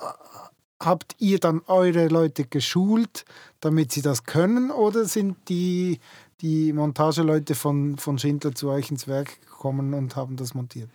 habt 0.80 1.16
ihr 1.20 1.40
dann 1.40 1.62
eure 1.68 2.08
Leute 2.08 2.46
geschult, 2.46 3.26
damit 3.60 3.92
sie 3.92 4.02
das 4.02 4.24
können 4.24 4.72
oder 4.72 5.06
sind 5.06 5.38
die, 5.50 6.00
die 6.42 6.74
Montageleute 6.74 7.56
von, 7.56 7.98
von 7.98 8.20
Schindler 8.20 8.54
zu 8.54 8.70
euch 8.70 8.92
ins 8.92 9.08
Werk 9.08 9.42
gekommen 9.42 9.94
und 9.94 10.16
haben 10.16 10.36
das 10.36 10.54
montiert? 10.54 10.90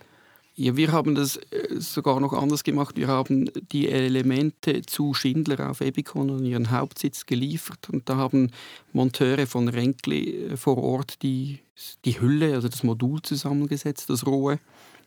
Ja, 0.62 0.76
wir 0.76 0.92
haben 0.92 1.14
das 1.14 1.38
äh, 1.38 1.80
sogar 1.80 2.20
noch 2.20 2.34
anders 2.34 2.64
gemacht. 2.64 2.98
Wir 2.98 3.08
haben 3.08 3.50
die 3.72 3.88
Elemente 3.88 4.82
zu 4.82 5.14
Schindler 5.14 5.70
auf 5.70 5.80
Ebikon 5.80 6.28
an 6.30 6.44
ihren 6.44 6.70
Hauptsitz 6.70 7.24
geliefert 7.24 7.88
und 7.90 8.10
da 8.10 8.16
haben 8.16 8.50
Monteure 8.92 9.46
von 9.46 9.68
Renkli 9.68 10.48
äh, 10.48 10.56
vor 10.58 10.76
Ort 10.76 11.22
die, 11.22 11.60
die 12.04 12.20
Hülle, 12.20 12.52
also 12.52 12.68
das 12.68 12.82
Modul 12.82 13.22
zusammengesetzt, 13.22 14.10
das 14.10 14.26
rohe, 14.26 14.58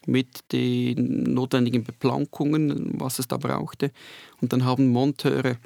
mit 0.08 0.40
den 0.52 1.22
notwendigen 1.36 1.84
Beplankungen, 1.84 3.00
was 3.00 3.20
es 3.20 3.28
da 3.28 3.38
brauchte. 3.38 3.92
Und 4.42 4.54
dann 4.54 4.66
haben 4.66 4.88
Monteure 4.90 5.58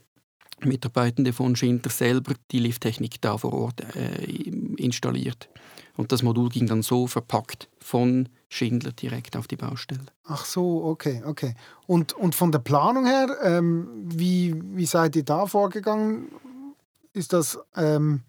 Mitarbeitende 0.65 1.31
von 1.31 1.55
Schindler 1.55 1.91
selber 1.91 2.33
die 2.51 2.59
Lifttechnik 2.59 3.21
da 3.21 3.37
vor 3.37 3.53
Ort 3.53 3.85
äh, 3.95 4.25
installiert. 4.75 5.47
Und 5.97 6.11
das 6.11 6.21
Modul 6.21 6.49
ging 6.49 6.67
dann 6.67 6.83
so 6.83 7.07
verpackt 7.07 7.67
von 7.79 8.29
Schindler 8.49 8.91
direkt 8.91 9.35
auf 9.35 9.47
die 9.47 9.57
Baustelle. 9.57 10.05
Ach 10.25 10.45
so, 10.45 10.83
okay, 10.85 11.23
okay. 11.25 11.55
Und, 11.87 12.13
und 12.13 12.35
von 12.35 12.51
der 12.51 12.59
Planung 12.59 13.05
her, 13.05 13.35
ähm, 13.43 13.87
wie, 14.05 14.55
wie 14.75 14.85
seid 14.85 15.15
ihr 15.15 15.25
da 15.25 15.47
vorgegangen? 15.47 16.27
Ist 17.13 17.33
das 17.33 17.57
ähm, 17.75 18.21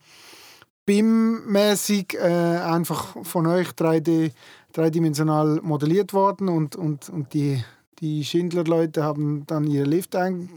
BIM-mäßig 0.87 2.15
äh, 2.15 2.59
einfach 2.59 3.17
von 3.23 3.47
euch 3.47 3.69
3D, 3.69 4.33
dreidimensional 4.73 5.61
modelliert 5.63 6.15
worden 6.15 6.49
und, 6.49 6.75
und, 6.75 7.11
und 7.11 7.35
die, 7.35 7.63
die 7.99 8.25
Schindler-Leute 8.25 9.05
haben 9.05 9.45
dann 9.47 9.67
ihre 9.67 9.85
Lift 9.85 10.17
ein, 10.17 10.49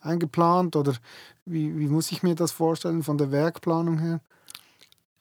eingeplant? 0.00 0.74
Oder 0.74 0.94
wie, 1.44 1.78
wie 1.78 1.88
muss 1.88 2.10
ich 2.10 2.22
mir 2.22 2.34
das 2.34 2.52
vorstellen 2.52 3.02
von 3.02 3.18
der 3.18 3.30
Werkplanung 3.30 3.98
her? 3.98 4.20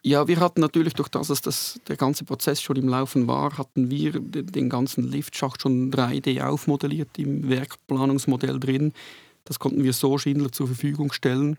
Ja, 0.07 0.27
wir 0.27 0.39
hatten 0.39 0.61
natürlich 0.61 0.93
durch 0.93 1.09
das, 1.09 1.29
dass 1.29 1.41
das, 1.41 1.79
der 1.87 1.95
ganze 1.95 2.25
Prozess 2.25 2.61
schon 2.61 2.75
im 2.75 2.87
Laufen 2.87 3.27
war, 3.27 3.57
hatten 3.57 3.89
wir 3.89 4.11
den 4.19 4.69
ganzen 4.69 5.09
Liftschacht 5.09 5.63
schon 5.63 5.91
3D 5.91 6.43
aufmodelliert 6.43 7.17
im 7.17 7.49
Werkplanungsmodell 7.49 8.59
drin. 8.59 8.93
Das 9.45 9.57
konnten 9.57 9.83
wir 9.83 9.93
so 9.93 10.19
Schindler 10.19 10.51
zur 10.51 10.67
Verfügung 10.67 11.11
stellen, 11.11 11.57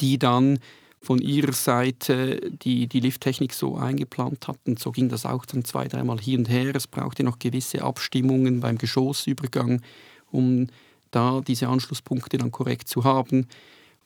die 0.00 0.18
dann 0.18 0.58
von 1.02 1.18
ihrer 1.18 1.52
Seite 1.52 2.40
die, 2.50 2.86
die 2.86 3.00
Lifttechnik 3.00 3.52
so 3.52 3.76
eingeplant 3.76 4.48
hatten. 4.48 4.78
So 4.78 4.90
ging 4.90 5.10
das 5.10 5.26
auch 5.26 5.44
dann 5.44 5.62
zwei, 5.62 5.86
dreimal 5.86 6.18
hier 6.18 6.38
und 6.38 6.48
her. 6.48 6.74
Es 6.74 6.86
brauchte 6.86 7.24
noch 7.24 7.38
gewisse 7.38 7.82
Abstimmungen 7.82 8.60
beim 8.60 8.78
Geschossübergang, 8.78 9.82
um 10.30 10.68
da 11.10 11.42
diese 11.46 11.68
Anschlusspunkte 11.68 12.38
dann 12.38 12.52
korrekt 12.52 12.88
zu 12.88 13.04
haben. 13.04 13.48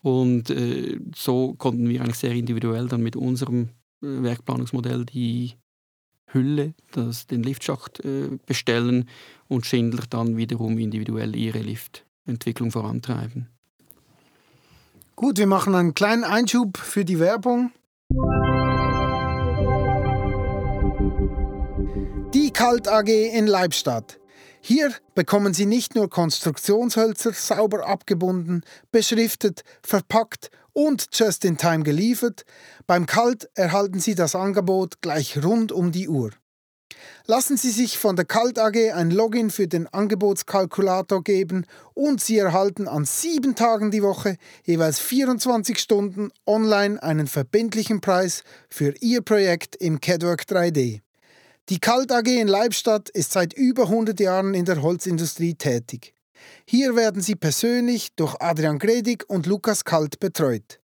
Und 0.05 0.51
äh, 0.51 1.01
so 1.17 1.55
konnten 1.55 1.89
wir 1.89 2.03
eigentlich 2.03 2.19
sehr 2.19 2.33
individuell 2.33 2.89
dann 2.89 3.03
mit 3.03 3.17
unserem 3.17 3.71
äh, 4.03 4.23
Werkplanungsmodell 4.23 5.07
die 5.07 5.55
Hülle, 6.27 6.75
das, 6.93 7.27
den 7.27 7.43
Liftschacht 7.43 8.05
äh, 8.05 8.29
bestellen 8.45 9.09
und 9.49 9.65
Schindler 9.65 10.05
dann 10.11 10.37
wiederum 10.37 10.77
individuell 10.77 11.35
ihre 11.35 11.61
Liftentwicklung 11.61 12.71
vorantreiben. 12.71 13.49
Gut, 15.17 15.39
wir 15.39 15.47
machen 15.47 15.75
einen 15.75 15.95
kleinen 15.95 16.25
Einschub 16.25 16.77
für 16.77 17.07
die 17.07 17.19
Werbung. 17.19 17.73
Die 22.35 22.51
Kalt 22.51 22.89
AG 22.89 23.09
in 23.09 23.47
Leibstadt. 23.47 24.19
Hier 24.67 24.95
bekommen 25.15 25.53
Sie 25.53 25.67
nicht 25.67 25.95
nur 25.95 26.09
Konstruktionshölzer 26.09 27.35
sauber 27.35 27.87
abgebunden, 27.87 28.63
beschriftet, 28.91 29.63
verpackt 29.83 30.51
und 30.73 31.09
just 31.13 31.45
in 31.45 31.59
time 31.59 31.83
geliefert, 31.83 32.47
beim 32.87 33.05
Kalt 33.05 33.51
erhalten 33.53 34.01
Sie 34.01 34.15
das 34.15 34.35
Angebot 34.35 35.03
gleich 35.03 35.45
rund 35.45 35.71
um 35.71 35.93
die 35.93 36.09
Uhr. 36.09 36.31
Lassen 37.27 37.59
Sie 37.59 37.69
sich 37.69 37.99
von 37.99 38.17
der 38.17 38.25
Kalt 38.25 38.59
AG 38.59 38.93
ein 38.95 39.11
Login 39.11 39.51
für 39.51 39.69
den 39.69 39.87
Angebotskalkulator 39.87 41.23
geben 41.23 41.67
und 41.93 42.23
Sie 42.23 42.39
erhalten 42.39 42.89
an 42.89 43.05
sieben 43.05 43.55
Tagen 43.57 43.91
die 43.91 44.03
Woche 44.03 44.39
jeweils 44.65 44.99
24 44.99 45.79
Stunden 45.79 46.31
online 46.47 47.03
einen 47.03 47.27
verbindlichen 47.27 48.01
Preis 48.01 48.45
für 48.71 48.95
Ihr 49.03 49.21
Projekt 49.21 49.77
im 49.77 50.01
CADWork 50.01 50.45
3D. 50.45 51.03
Die 51.71 51.79
Kalt 51.79 52.13
AG 52.13 52.27
in 52.27 52.47
Leibstadt 52.47 53.09
ist 53.09 53.33
seit 53.33 53.55
über 53.55 53.85
100 53.85 54.21
Jahren 54.21 54.53
in 54.53 54.67
der 54.67 54.83
Holzindustrie 54.83 55.55
tätig. 55.55 56.15
Hier 56.67 56.95
werden 56.95 57.23
sie 57.23 57.37
persönlich 57.37 58.15
durch 58.17 58.37
Adrian 58.39 58.79
Gredig 58.79 59.25
und 59.29 59.47
Lukas 59.47 59.85
Kalt 59.85 60.21
betreut. 60.21 60.81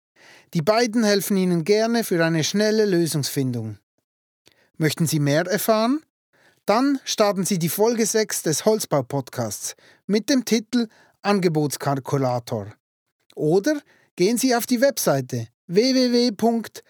Die 0.52 0.62
beiden 0.62 1.04
helfen 1.04 1.36
Ihnen 1.36 1.62
gerne 1.62 2.02
für 2.02 2.24
eine 2.24 2.42
schnelle 2.42 2.86
Lösungsfindung. 2.86 3.78
Möchten 4.76 5.06
Sie 5.06 5.20
mehr 5.20 5.46
erfahren? 5.46 6.00
Dann 6.66 6.98
starten 7.04 7.44
Sie 7.44 7.60
die 7.60 7.68
Folge 7.68 8.04
6 8.04 8.42
des 8.42 8.64
Holzbau-Podcasts 8.64 9.76
mit 10.06 10.28
dem 10.28 10.44
Titel 10.44 10.88
Angebotskalkulator. 11.22 12.74
Oder 13.36 13.80
gehen 14.16 14.38
Sie 14.38 14.56
auf 14.56 14.66
die 14.66 14.80
Webseite 14.80 15.46
www.kaltag.ch. 15.68 16.84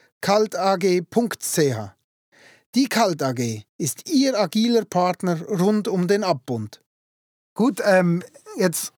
Die 2.75 2.89
Kalt 2.89 3.23
AG 3.23 3.63
ist 3.79 4.11
Ihr 4.11 4.37
agiler 4.39 4.85
Partner 4.85 5.41
rund 5.43 5.87
um 5.87 6.09
den 6.09 6.25
Abbund. 6.25 6.83
Gut, 7.55 7.81
ähm, 7.85 8.21
jetzt 8.59 8.93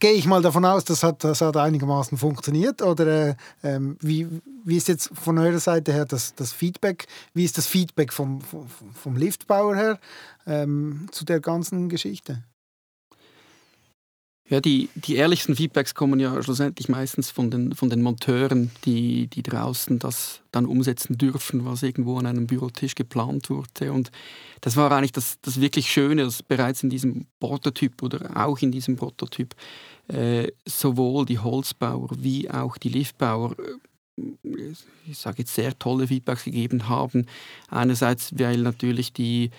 gehe 0.00 0.12
ich 0.12 0.24
mal 0.24 0.40
davon 0.40 0.64
aus, 0.64 0.84
das 0.84 1.02
hat, 1.02 1.24
das 1.24 1.42
hat 1.42 1.58
einigermaßen 1.58 2.16
funktioniert. 2.16 2.80
Oder 2.80 3.28
äh, 3.28 3.34
ähm, 3.62 3.98
wie, 4.00 4.26
wie 4.64 4.78
ist 4.78 4.88
jetzt 4.88 5.10
von 5.12 5.36
eurer 5.36 5.58
Seite 5.58 5.92
her 5.92 6.06
das, 6.06 6.34
das 6.36 6.54
Feedback? 6.54 7.06
Wie 7.34 7.44
ist 7.44 7.58
das 7.58 7.66
Feedback 7.66 8.14
vom, 8.14 8.40
vom, 8.40 8.66
vom 8.94 9.16
Liftbauer 9.16 9.76
her 9.76 10.00
ähm, 10.46 11.08
zu 11.10 11.26
der 11.26 11.40
ganzen 11.40 11.90
Geschichte? 11.90 12.44
Ja, 14.50 14.60
die, 14.60 14.88
die 14.94 15.16
ehrlichsten 15.16 15.54
Feedbacks 15.54 15.94
kommen 15.94 16.20
ja 16.20 16.42
schlussendlich 16.42 16.88
meistens 16.88 17.30
von 17.30 17.50
den, 17.50 17.74
von 17.74 17.90
den 17.90 18.00
Monteuren, 18.00 18.70
die, 18.86 19.26
die 19.26 19.42
draußen 19.42 19.98
das 19.98 20.40
dann 20.52 20.64
umsetzen 20.64 21.18
dürfen, 21.18 21.66
was 21.66 21.82
irgendwo 21.82 22.16
an 22.16 22.24
einem 22.24 22.46
Bürotisch 22.46 22.94
geplant 22.94 23.50
wurde. 23.50 23.92
Und 23.92 24.10
das 24.62 24.76
war 24.76 24.90
eigentlich 24.90 25.12
das, 25.12 25.38
das 25.42 25.60
wirklich 25.60 25.90
Schöne, 25.90 26.24
dass 26.24 26.42
bereits 26.42 26.82
in 26.82 26.88
diesem 26.88 27.26
Prototyp 27.40 28.02
oder 28.02 28.30
auch 28.42 28.58
in 28.60 28.72
diesem 28.72 28.96
Prototyp 28.96 29.54
äh, 30.08 30.50
sowohl 30.64 31.26
die 31.26 31.38
Holzbauer 31.38 32.08
wie 32.16 32.50
auch 32.50 32.78
die 32.78 32.88
Liftbauer 32.88 33.52
äh, 33.58 34.72
ich 35.06 35.18
sage 35.18 35.38
jetzt 35.38 35.54
sehr 35.54 35.78
tolle 35.78 36.08
Feedbacks 36.08 36.44
gegeben 36.44 36.88
haben. 36.88 37.26
Einerseits, 37.68 38.36
weil 38.36 38.58
natürlich 38.58 39.12
die 39.12 39.50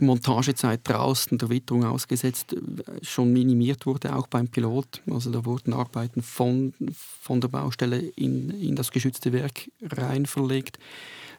Montagezeit 0.00 0.80
draußen 0.84 1.38
der 1.38 1.50
Witterung 1.50 1.84
ausgesetzt 1.84 2.52
äh, 2.52 3.04
schon 3.04 3.32
minimiert 3.32 3.86
wurde, 3.86 4.14
auch 4.14 4.26
beim 4.26 4.48
Pilot. 4.48 5.02
Also 5.10 5.30
da 5.30 5.44
wurden 5.44 5.72
Arbeiten 5.72 6.22
von, 6.22 6.74
von 7.20 7.40
der 7.40 7.48
Baustelle 7.48 7.98
in, 7.98 8.50
in 8.50 8.76
das 8.76 8.90
geschützte 8.90 9.32
Werk 9.32 9.70
rein 9.82 10.26
verlegt. 10.26 10.78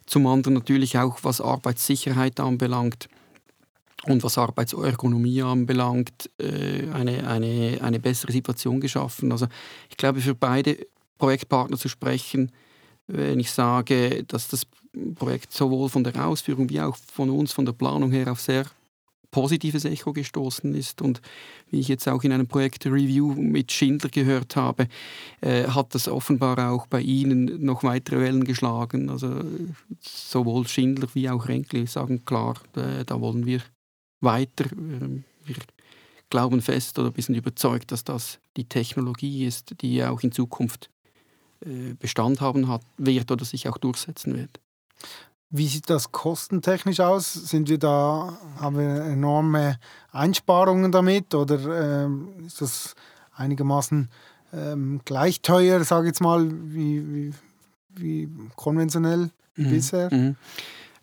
Zum 0.06 0.26
anderen 0.28 0.56
natürlich 0.56 0.98
auch, 0.98 1.20
was 1.24 1.42
Arbeitssicherheit 1.42 2.40
anbelangt 2.40 3.10
und 4.06 4.24
was 4.24 4.38
Arbeitsergonomie 4.38 5.42
anbelangt, 5.42 6.30
äh, 6.40 6.90
eine, 6.94 7.28
eine, 7.28 7.80
eine 7.82 8.00
bessere 8.00 8.32
Situation 8.32 8.80
geschaffen. 8.80 9.32
Also 9.32 9.48
ich 9.90 9.98
glaube, 9.98 10.22
für 10.22 10.36
beide 10.36 10.78
Projektpartner 11.18 11.78
zu 11.78 11.90
sprechen, 11.90 12.52
wenn 13.08 13.40
ich 13.40 13.52
sage, 13.52 14.24
dass 14.24 14.48
das 14.48 14.66
Projekt 15.16 15.54
sowohl 15.54 15.90
von 15.90 16.04
der 16.04 16.26
Ausführung 16.26 16.70
wie 16.70 16.82
auch 16.82 16.98
von 17.12 17.30
uns, 17.30 17.54
von 17.54 17.66
der 17.66 17.74
Planung 17.74 18.12
her 18.12 18.32
auf 18.32 18.42
sehr 18.42 18.66
positives 19.32 19.86
Echo 19.86 20.14
gestoßen 20.14 20.74
ist. 20.74 21.02
Und 21.02 21.22
wie 21.70 21.80
ich 21.80 21.88
jetzt 21.88 22.08
auch 22.08 22.24
in 22.24 22.32
einem 22.32 22.48
Projekt-Review 22.48 23.34
mit 23.34 23.72
Schindler 23.72 24.10
gehört 24.10 24.56
habe, 24.56 24.88
äh, 25.42 25.66
hat 25.66 25.94
das 25.94 26.08
offenbar 26.08 26.72
auch 26.72 26.88
bei 26.88 27.02
Ihnen 27.02 27.64
noch 27.64 27.84
weitere 27.84 28.20
Wellen 28.20 28.44
geschlagen. 28.44 29.10
Also 29.10 29.42
sowohl 30.02 30.68
Schindler 30.68 31.08
wie 31.14 31.30
auch 31.30 31.48
Renkli 31.48 31.86
sagen 31.88 32.26
klar, 32.26 32.56
äh, 32.76 33.06
da 33.06 33.22
wollen 33.22 33.46
wir 33.46 33.62
weiter. 34.22 34.66
Ähm, 34.72 35.24
wir 35.46 35.56
glauben 36.30 36.62
fest 36.62 36.98
oder 37.00 37.12
sind 37.22 37.36
überzeugt, 37.36 37.92
dass 37.92 38.04
das 38.04 38.40
die 38.58 38.66
Technologie 38.66 39.46
ist, 39.46 39.82
die 39.82 40.04
auch 40.04 40.22
in 40.22 40.32
Zukunft 40.32 40.90
äh, 41.66 41.94
Bestand 42.00 42.42
haben 42.42 42.68
hat, 42.68 42.82
wird 42.98 43.32
oder 43.32 43.46
sich 43.46 43.68
auch 43.68 43.78
durchsetzen 43.78 44.38
wird. 44.38 44.60
Wie 45.52 45.68
sieht 45.68 45.90
das 45.90 46.12
kostentechnisch 46.12 47.00
aus? 47.00 47.34
Sind 47.34 47.70
wir 47.70 47.80
da, 47.80 48.38
haben 48.60 48.78
wir 48.78 49.04
enorme 49.06 49.80
Einsparungen 50.12 50.92
damit 50.92 51.34
oder 51.34 52.06
äh, 52.06 52.46
ist 52.46 52.62
das 52.62 52.94
einigermaßen 53.34 54.10
ähm, 54.54 55.02
gleich 55.06 55.42
teuer, 55.42 55.84
sage 55.84 56.08
ich 56.08 56.10
jetzt 56.10 56.22
mal, 56.22 56.48
wie, 56.52 57.04
wie, 57.14 57.34
wie 57.96 58.30
konventionell 58.56 59.32
mhm. 59.56 59.70
bisher. 59.70 60.14
Mhm. 60.14 60.36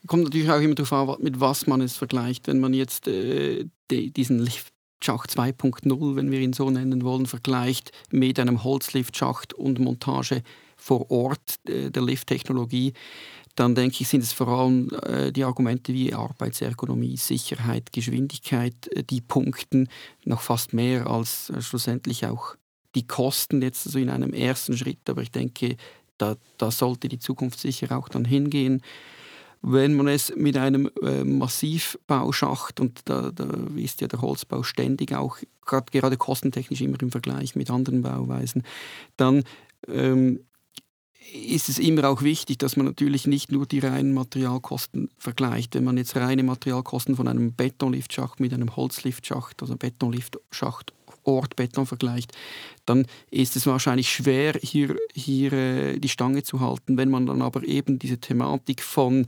Kommt 0.06 0.24
natürlich 0.24 0.50
auch 0.50 0.60
immer 0.60 0.74
darauf 0.74 1.16
an, 1.16 1.22
mit 1.24 1.40
was 1.40 1.66
man 1.66 1.80
es 1.80 1.96
vergleicht. 1.96 2.46
Wenn 2.46 2.60
man 2.60 2.72
jetzt 2.72 3.08
äh, 3.08 3.66
die, 3.90 4.12
diesen 4.12 4.38
Liftschacht 4.38 5.30
2.0, 5.30 6.16
wenn 6.16 6.30
wir 6.30 6.38
ihn 6.38 6.52
so 6.52 6.70
nennen 6.70 7.02
wollen, 7.02 7.26
vergleicht 7.26 7.90
mit 8.10 8.38
einem 8.38 8.62
Holzliftschacht 8.62 9.54
und 9.54 9.80
Montage 9.80 10.42
vor 10.76 11.10
Ort 11.10 11.58
äh, 11.68 11.90
der 11.90 12.02
Lifttechnologie, 12.02 12.92
dann 13.56 13.74
denke 13.74 13.96
ich, 14.00 14.08
sind 14.08 14.22
es 14.22 14.32
vor 14.32 14.48
allem 14.48 14.90
äh, 15.02 15.32
die 15.32 15.42
Argumente 15.42 15.92
wie 15.92 16.14
Arbeitsergonomie, 16.14 17.16
Sicherheit, 17.16 17.90
Geschwindigkeit, 17.92 18.74
äh, 18.92 19.02
die 19.02 19.22
punkten 19.22 19.88
noch 20.24 20.42
fast 20.42 20.74
mehr 20.74 21.06
als 21.06 21.50
äh, 21.50 21.60
schlussendlich 21.62 22.26
auch 22.26 22.54
die 22.94 23.06
Kosten 23.06 23.62
jetzt 23.62 23.84
so 23.84 23.98
in 23.98 24.10
einem 24.10 24.32
ersten 24.32 24.76
Schritt. 24.76 25.08
Aber 25.08 25.22
ich 25.22 25.30
denke, 25.30 25.76
da, 26.18 26.36
da 26.58 26.70
sollte 26.70 27.08
die 27.08 27.18
Zukunft 27.18 27.58
sicher 27.58 27.96
auch 27.96 28.08
dann 28.08 28.24
hingehen. 28.24 28.82
Wenn 29.62 29.94
man 29.94 30.08
es 30.08 30.34
mit 30.36 30.56
einem 30.56 30.90
äh, 31.02 31.24
Massivbauschacht, 31.24 32.78
und 32.78 33.00
da, 33.06 33.30
da, 33.34 33.48
ist 33.76 34.02
ja 34.02 34.06
der 34.06 34.20
Holzbau 34.20 34.62
ständig 34.62 35.14
auch 35.14 35.38
grad, 35.64 35.92
gerade 35.92 36.18
kostentechnisch 36.18 36.82
immer 36.82 37.00
im 37.00 37.10
Vergleich 37.10 37.56
mit 37.56 37.70
anderen 37.70 38.02
Bauweisen, 38.02 38.62
dann 39.16 39.44
ähm, 39.88 40.40
ist 41.32 41.68
es 41.68 41.78
immer 41.78 42.08
auch 42.08 42.22
wichtig, 42.22 42.58
dass 42.58 42.76
man 42.76 42.86
natürlich 42.86 43.26
nicht 43.26 43.52
nur 43.52 43.66
die 43.66 43.80
reinen 43.80 44.14
Materialkosten 44.14 45.10
vergleicht. 45.18 45.74
Wenn 45.74 45.84
man 45.84 45.96
jetzt 45.96 46.16
reine 46.16 46.42
Materialkosten 46.42 47.16
von 47.16 47.28
einem 47.28 47.54
Betonliftschacht 47.54 48.40
mit 48.40 48.52
einem 48.52 48.76
Holzliftschacht, 48.76 49.62
also 49.62 49.76
Betonliftschacht 49.76 50.92
Ort 51.26 51.56
Beton 51.56 51.86
vergleicht, 51.86 52.32
dann 52.86 53.06
ist 53.30 53.56
es 53.56 53.66
wahrscheinlich 53.66 54.10
schwer, 54.10 54.54
hier, 54.62 54.96
hier 55.12 55.52
äh, 55.52 55.98
die 55.98 56.08
Stange 56.08 56.42
zu 56.42 56.60
halten. 56.60 56.96
Wenn 56.96 57.10
man 57.10 57.26
dann 57.26 57.42
aber 57.42 57.64
eben 57.64 57.98
diese 57.98 58.18
Thematik 58.18 58.82
von 58.82 59.26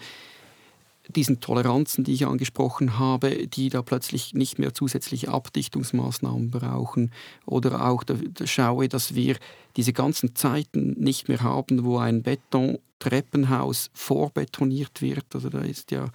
diesen 1.08 1.40
Toleranzen, 1.40 2.04
die 2.04 2.12
ich 2.12 2.26
angesprochen 2.26 2.98
habe, 2.98 3.46
die 3.46 3.70
da 3.70 3.82
plötzlich 3.82 4.34
nicht 4.34 4.58
mehr 4.58 4.74
zusätzliche 4.74 5.28
Abdichtungsmaßnahmen 5.28 6.50
brauchen 6.50 7.12
oder 7.46 7.86
auch 7.86 8.04
da, 8.04 8.14
da 8.14 8.46
schaue, 8.46 8.88
dass 8.88 9.14
wir 9.14 9.36
diese 9.76 9.92
ganzen 9.92 10.34
Zeiten 10.34 10.92
nicht 10.98 11.28
mehr 11.28 11.42
haben, 11.42 11.84
wo 11.84 11.98
ein 11.98 12.22
Beton 12.22 12.78
Treppenhaus 12.98 13.90
vorbetoniert 13.94 15.00
wird. 15.02 15.26
Also 15.34 15.48
da 15.48 15.60
ist 15.60 15.90
ja 15.90 16.10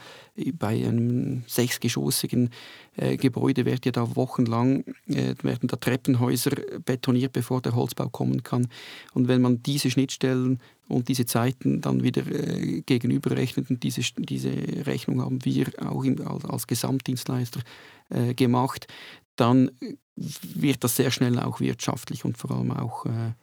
bei 0.53 0.85
einem 0.85 1.43
sechsgeschossigen 1.47 2.49
äh, 2.95 3.17
Gebäude 3.17 3.65
wird 3.65 3.85
ja 3.85 3.91
da 3.91 4.15
wochenlang 4.15 4.83
äh, 5.07 5.35
werden 5.41 5.67
da 5.67 5.77
Treppenhäuser 5.77 6.51
betoniert, 6.85 7.33
bevor 7.33 7.61
der 7.61 7.75
Holzbau 7.75 8.09
kommen 8.09 8.43
kann. 8.43 8.67
Und 9.13 9.27
wenn 9.27 9.41
man 9.41 9.63
diese 9.63 9.89
Schnittstellen 9.89 10.59
und 10.87 11.07
diese 11.07 11.25
Zeiten 11.25 11.81
dann 11.81 12.03
wieder 12.03 12.25
äh, 12.27 12.81
gegenüberrechnet 12.81 13.69
und 13.69 13.83
diese, 13.83 14.01
diese 14.17 14.51
Rechnung 14.85 15.21
haben 15.21 15.43
wir 15.45 15.67
auch 15.79 16.03
im, 16.03 16.25
als, 16.27 16.45
als 16.45 16.67
Gesamtdienstleister 16.67 17.61
äh, 18.09 18.33
gemacht, 18.33 18.87
dann 19.35 19.71
wird 20.15 20.83
das 20.83 20.95
sehr 20.95 21.11
schnell 21.11 21.39
auch 21.39 21.59
wirtschaftlich 21.59 22.25
und 22.25 22.37
vor 22.37 22.51
allem 22.51 22.71
auch 22.71 23.05
äh, 23.05 23.33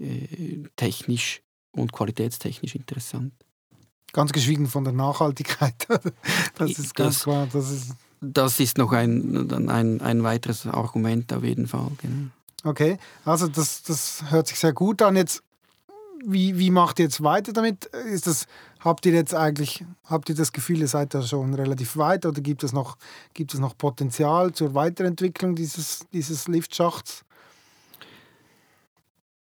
äh, 0.00 0.64
technisch 0.76 1.43
und 1.74 1.92
qualitätstechnisch 1.92 2.74
interessant. 2.74 3.32
Ganz 4.12 4.32
geschwiegen 4.32 4.66
von 4.66 4.84
der 4.84 4.92
Nachhaltigkeit. 4.92 5.74
das 6.56 6.70
ist 6.70 6.94
ganz 6.94 7.16
das, 7.16 7.22
klar. 7.24 7.48
Das 7.52 7.70
ist, 7.70 7.94
das 8.20 8.60
ist 8.60 8.78
noch 8.78 8.92
ein, 8.92 9.50
ein, 9.68 10.00
ein 10.00 10.22
weiteres 10.22 10.66
Argument 10.66 11.32
auf 11.32 11.42
jeden 11.42 11.66
Fall. 11.66 11.90
Genau. 12.00 12.30
Okay, 12.62 12.96
also 13.24 13.48
das, 13.48 13.82
das 13.82 14.24
hört 14.30 14.46
sich 14.46 14.58
sehr 14.58 14.72
gut 14.72 15.02
an. 15.02 15.16
Jetzt, 15.16 15.42
wie, 16.24 16.58
wie 16.58 16.70
macht 16.70 16.98
ihr 16.98 17.06
jetzt 17.06 17.22
weiter 17.22 17.52
damit? 17.52 17.86
Ist 18.10 18.26
das, 18.26 18.46
habt 18.80 19.04
ihr 19.04 19.12
jetzt 19.12 19.34
eigentlich, 19.34 19.84
habt 20.04 20.30
ihr 20.30 20.34
das 20.34 20.52
Gefühl, 20.52 20.78
ihr 20.78 20.88
seid 20.88 21.12
da 21.12 21.22
schon 21.22 21.52
relativ 21.52 21.96
weit 21.96 22.24
oder 22.24 22.40
gibt 22.40 22.64
es 22.64 22.72
noch, 22.72 22.96
gibt 23.34 23.52
es 23.52 23.60
noch 23.60 23.76
Potenzial 23.76 24.52
zur 24.52 24.74
Weiterentwicklung 24.74 25.54
dieses, 25.54 26.06
dieses 26.12 26.48
Liftschachts? 26.48 27.24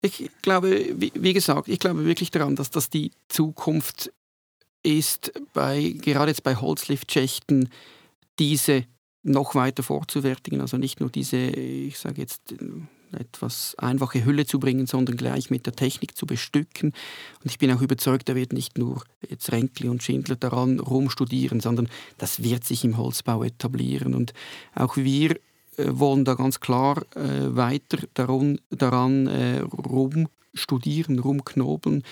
Ich 0.01 0.29
glaube, 0.41 0.85
wie, 0.95 1.33
gesagt, 1.33 1.67
ich 1.67 1.79
glaube 1.79 2.05
wirklich 2.05 2.31
daran, 2.31 2.55
dass 2.55 2.69
das 2.69 2.89
die 2.89 3.11
Zukunft 3.29 4.11
ist, 4.83 5.33
bei, 5.53 5.95
gerade 6.01 6.31
jetzt 6.31 6.43
bei 6.43 6.55
Holzliftschächten, 6.55 7.69
diese 8.39 8.85
noch 9.23 9.55
weiter 9.55 9.83
vorzuwertigen. 9.83 10.61
Also 10.61 10.77
nicht 10.77 10.99
nur 10.99 11.09
diese, 11.09 11.37
ich 11.37 11.97
sage 11.97 12.21
jetzt, 12.21 12.53
etwas 13.11 13.75
einfache 13.77 14.25
Hülle 14.25 14.45
zu 14.45 14.59
bringen, 14.59 14.85
sondern 14.85 15.17
gleich 15.17 15.49
mit 15.49 15.65
der 15.65 15.73
Technik 15.73 16.17
zu 16.17 16.25
bestücken. 16.25 16.93
Und 17.43 17.51
ich 17.51 17.57
bin 17.57 17.71
auch 17.71 17.81
überzeugt, 17.81 18.29
da 18.29 18.35
wird 18.35 18.53
nicht 18.53 18.77
nur 18.77 19.03
jetzt 19.27 19.51
Renkli 19.51 19.89
und 19.89 20.03
Schindler 20.03 20.35
daran 20.35 20.79
rumstudieren, 20.79 21.59
sondern 21.59 21.89
das 22.17 22.43
wird 22.43 22.63
sich 22.63 22.83
im 22.83 22.97
Holzbau 22.97 23.43
etablieren. 23.43 24.13
Und 24.13 24.33
auch 24.75 24.97
wir 24.97 25.39
wollen 25.77 26.25
da 26.25 26.33
ganz 26.33 26.59
klar 26.59 27.03
äh, 27.15 27.55
weiter 27.55 27.99
daran, 28.13 28.59
daran 28.69 29.27
äh, 29.27 29.59
rumstudieren, 29.59 31.19
rumknobeln. 31.19 32.03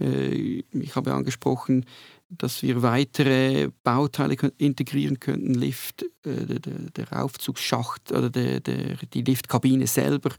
Äh, 0.00 0.62
ich 0.72 0.96
habe 0.96 1.12
angesprochen, 1.12 1.84
dass 2.30 2.62
wir 2.62 2.82
weitere 2.82 3.70
Bauteile 3.82 4.36
integrieren 4.58 5.18
könnten, 5.18 5.54
Lift, 5.54 6.02
äh, 6.24 6.44
der, 6.46 6.60
der, 6.60 7.24
Aufzugsschacht 7.24 8.12
oder 8.12 8.30
der, 8.30 8.60
der, 8.60 8.96
die 9.12 9.22
Liftkabine 9.22 9.86
selber. 9.86 10.30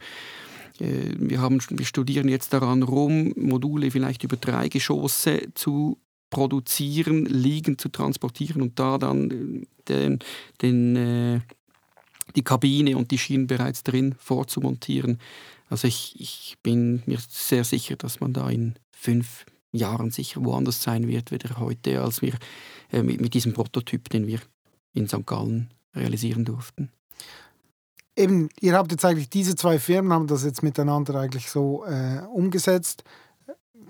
Äh, 0.79 1.15
wir, 1.17 1.41
haben, 1.41 1.59
wir 1.69 1.85
studieren 1.85 2.29
jetzt 2.29 2.53
daran 2.53 2.83
rum, 2.83 3.33
Module 3.35 3.91
vielleicht 3.91 4.23
über 4.23 4.37
drei 4.37 4.69
Geschosse 4.69 5.49
zu 5.55 5.97
produzieren, 6.29 7.25
liegen 7.25 7.79
zu 7.79 7.89
transportieren 7.89 8.61
und 8.61 8.77
da 8.77 8.99
dann 8.99 9.65
den, 9.87 10.19
den 10.61 11.41
die 12.35 12.43
Kabine 12.43 12.97
und 12.97 13.11
die 13.11 13.17
Schienen 13.17 13.47
bereits 13.47 13.83
drin 13.83 14.15
vorzumontieren. 14.17 15.19
Also 15.69 15.87
ich, 15.87 16.19
ich 16.19 16.57
bin 16.63 17.03
mir 17.05 17.19
sehr 17.29 17.63
sicher, 17.63 17.95
dass 17.95 18.19
man 18.19 18.33
da 18.33 18.49
in 18.49 18.75
fünf 18.91 19.45
Jahren 19.71 20.11
sicher 20.11 20.43
woanders 20.43 20.81
sein 20.81 21.07
wird, 21.07 21.31
weder 21.31 21.59
heute, 21.59 22.01
als 22.01 22.21
wir 22.21 22.33
äh, 22.91 23.03
mit, 23.03 23.21
mit 23.21 23.33
diesem 23.33 23.53
Prototyp, 23.53 24.09
den 24.09 24.27
wir 24.27 24.39
in 24.93 25.07
St. 25.07 25.25
Gallen 25.25 25.69
realisieren 25.95 26.45
durften. 26.45 26.91
Eben, 28.15 28.49
ihr 28.59 28.73
habt 28.73 28.91
jetzt 28.91 29.05
eigentlich 29.05 29.29
diese 29.29 29.55
zwei 29.55 29.79
Firmen 29.79 30.11
haben 30.11 30.27
das 30.27 30.43
jetzt 30.43 30.63
miteinander 30.63 31.15
eigentlich 31.15 31.49
so 31.49 31.85
äh, 31.85 32.21
umgesetzt. 32.33 33.03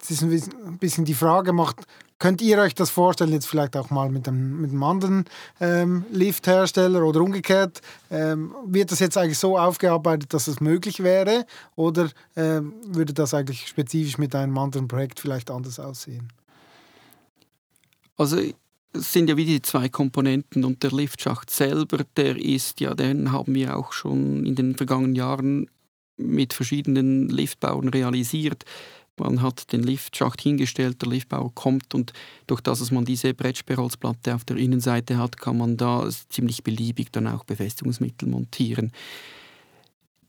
Es 0.02 0.12
ist 0.12 0.24
ein 0.24 0.78
bisschen 0.80 1.06
die 1.06 1.14
Frage, 1.14 1.54
macht, 1.54 1.86
Könnt 2.20 2.42
ihr 2.42 2.58
euch 2.58 2.76
das 2.76 2.90
vorstellen, 2.90 3.32
jetzt 3.32 3.48
vielleicht 3.48 3.78
auch 3.78 3.92
mal 3.92 4.10
mit 4.10 4.28
einem, 4.28 4.60
mit 4.60 4.72
einem 4.72 4.84
anderen 4.84 5.26
ähm, 5.62 6.04
Lifthersteller 6.12 7.02
oder 7.02 7.22
umgekehrt? 7.22 7.80
Ähm, 8.12 8.54
wird 8.66 8.92
das 8.92 9.00
jetzt 9.00 9.18
eigentlich 9.18 9.40
so 9.40 9.58
aufgearbeitet, 9.58 10.34
dass 10.34 10.50
es 10.50 10.60
möglich 10.60 11.02
wäre? 11.02 11.46
Oder 11.78 12.10
ähm, 12.36 12.74
würde 12.86 13.14
das 13.14 13.34
eigentlich 13.34 13.68
spezifisch 13.68 14.18
mit 14.18 14.36
einem 14.36 14.58
anderen 14.58 14.90
Projekt 14.90 15.22
vielleicht 15.22 15.50
anders 15.50 15.80
aussehen? 15.80 16.28
Also 18.18 18.38
es 18.92 19.14
sind 19.14 19.30
ja 19.30 19.38
wie 19.38 19.46
die 19.46 19.62
zwei 19.62 19.88
Komponenten 19.88 20.66
und 20.66 20.84
der 20.84 20.92
Liftschacht 20.92 21.50
selber, 21.50 22.00
der 22.18 22.36
ist 22.36 22.82
ja, 22.82 22.96
den 22.96 23.32
haben 23.32 23.56
wir 23.56 23.78
auch 23.78 23.94
schon 23.94 24.46
in 24.46 24.56
den 24.56 24.76
vergangenen 24.76 25.16
Jahren 25.16 25.70
mit 26.18 26.52
verschiedenen 26.52 27.30
Liftbauern 27.30 27.88
realisiert. 27.88 28.66
Man 29.20 29.42
hat 29.42 29.72
den 29.72 29.84
Liftschacht 29.84 30.42
hingestellt, 30.42 31.02
der 31.02 31.10
Liftbauer 31.10 31.54
kommt 31.54 31.94
und 31.94 32.14
durch 32.48 32.62
das, 32.62 32.80
dass 32.80 32.92
man 32.92 33.06
diese 33.06 33.34
Brettsperrholzplatte 33.34 34.34
auf 34.36 34.46
der 34.46 34.58
Innenseite 34.58 35.18
hat, 35.18 35.38
kann 35.38 35.58
man 35.58 35.78
da 35.78 36.08
ziemlich 36.30 36.64
beliebig 36.64 37.12
dann 37.12 37.28
auch 37.28 37.44
Befestigungsmittel 37.44 38.28
montieren. 38.28 38.92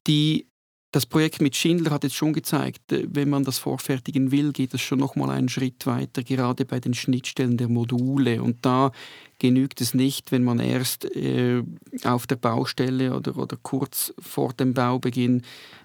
Die 0.07 0.49
das 0.92 1.07
Projekt 1.07 1.40
mit 1.40 1.55
Schindler 1.55 1.92
hat 1.92 2.03
jetzt 2.03 2.16
schon 2.16 2.33
gezeigt, 2.33 2.92
äh, 2.92 3.07
wenn 3.09 3.31
man 3.31 3.44
das 3.44 3.59
vorfertigen 3.59 4.31
will, 4.31 4.53
geht 4.53 4.74
es 4.74 4.81
schon 4.81 4.98
noch 4.98 5.14
mal 5.16 5.31
einen 5.31 5.48
Schritt 5.48 5.87
weiter, 5.87 6.22
gerade 6.22 6.64
bei 6.64 6.81
den 6.81 6.94
Schnittstellen 6.94 7.57
der 7.57 7.68
Module. 7.68 8.42
Und 8.42 8.64
da 8.66 8.90
genügt 9.38 9.81
es 9.81 9.94
nicht, 9.94 10.33
wenn 10.33 10.44
man 10.44 10.59
erst 10.59 11.05
äh, 11.16 11.62
auf 12.05 12.26
der 12.26 12.37
Baustelle 12.37 13.14
oder, 13.14 13.37
oder 13.37 13.57
kurz 13.62 14.12
vor 14.18 14.53
dem 14.53 14.74
Baubeginn 14.74 15.42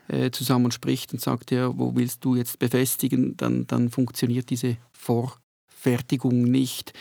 äh, 0.07 0.31
zusammen 0.31 0.71
spricht 0.71 1.13
und 1.13 1.21
sagt, 1.21 1.51
ja, 1.51 1.77
wo 1.77 1.95
willst 1.95 2.23
du 2.25 2.35
jetzt 2.35 2.59
befestigen, 2.59 3.37
dann, 3.37 3.67
dann 3.67 3.89
funktioniert 3.89 4.49
diese 4.49 4.77
Vorfertigung 4.91 6.43
nicht. 6.43 6.93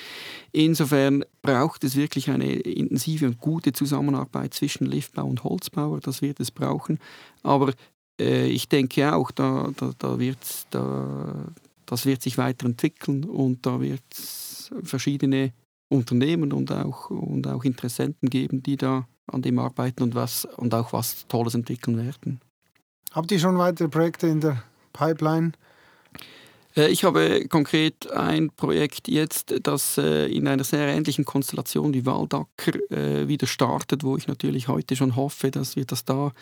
Insofern 0.53 1.25
braucht 1.43 1.85
es 1.85 1.97
wirklich 1.97 2.31
eine 2.31 2.53
intensive 2.53 3.27
und 3.27 3.41
gute 3.41 3.73
Zusammenarbeit 3.73 4.55
zwischen 4.55 4.87
Liftbau 4.87 5.25
und 5.25 5.43
Holzbauer, 5.43 6.01
das 6.01 6.23
wird 6.23 6.39
es 6.41 6.51
brauchen. 6.51 6.99
Aber 7.43 7.73
äh, 8.21 8.47
ich 8.47 8.69
denke 8.69 9.15
auch, 9.15 9.31
da, 9.31 9.71
da, 9.77 9.93
da 9.99 10.19
wird, 10.19 10.39
da, 10.71 11.47
das 11.87 12.07
wird 12.07 12.23
sich 12.23 12.39
weiterentwickeln 12.39 13.25
und 13.25 13.65
da 13.67 13.81
wird 13.81 14.03
es 14.13 14.71
verschiedene 14.83 15.53
Unternehmen 15.89 16.53
und 16.53 16.73
auch, 16.73 17.11
und 17.11 17.47
auch 17.47 17.65
Interessenten 17.65 18.31
geben, 18.31 18.63
die 18.63 18.77
da 18.77 19.07
an 19.27 19.43
dem 19.43 19.59
arbeiten 19.59 20.03
und, 20.03 20.15
was, 20.15 20.45
und 20.57 20.75
auch 20.75 20.93
was 20.93 21.27
Tolles 21.29 21.55
entwickeln 21.55 21.97
werden. 21.97 22.41
Habt 23.13 23.31
ihr 23.31 23.39
schon 23.39 23.59
weitere 23.59 23.89
Projekte 23.89 24.27
in 24.27 24.41
der 24.41 24.63
Pipeline? 24.93 25.53
Äh, 26.77 26.89
ich 26.89 27.05
habe 27.05 27.47
konkret 27.49 28.11
ein 28.11 28.51
Projekt 28.51 29.09
jetzt, 29.09 29.55
das 29.63 29.99
äh, 29.99 30.27
in 30.27 30.49
einer 30.49 30.65
sehr 30.65 30.89
ähnlichen 30.89 31.25
Konstellation 31.25 31.95
wie 31.95 32.07
Waldacker 32.07 32.91
äh, 32.91 33.29
wieder 33.29 33.47
startet, 33.47 34.03
wo 34.03 34.17
ich 34.17 34.27
natürlich 34.27 34.69
heute 34.69 34.97
schon 34.97 35.17
hoffe, 35.17 35.51
dass 35.51 35.77
wir 35.77 35.85
das 35.85 36.05
da 36.05 36.33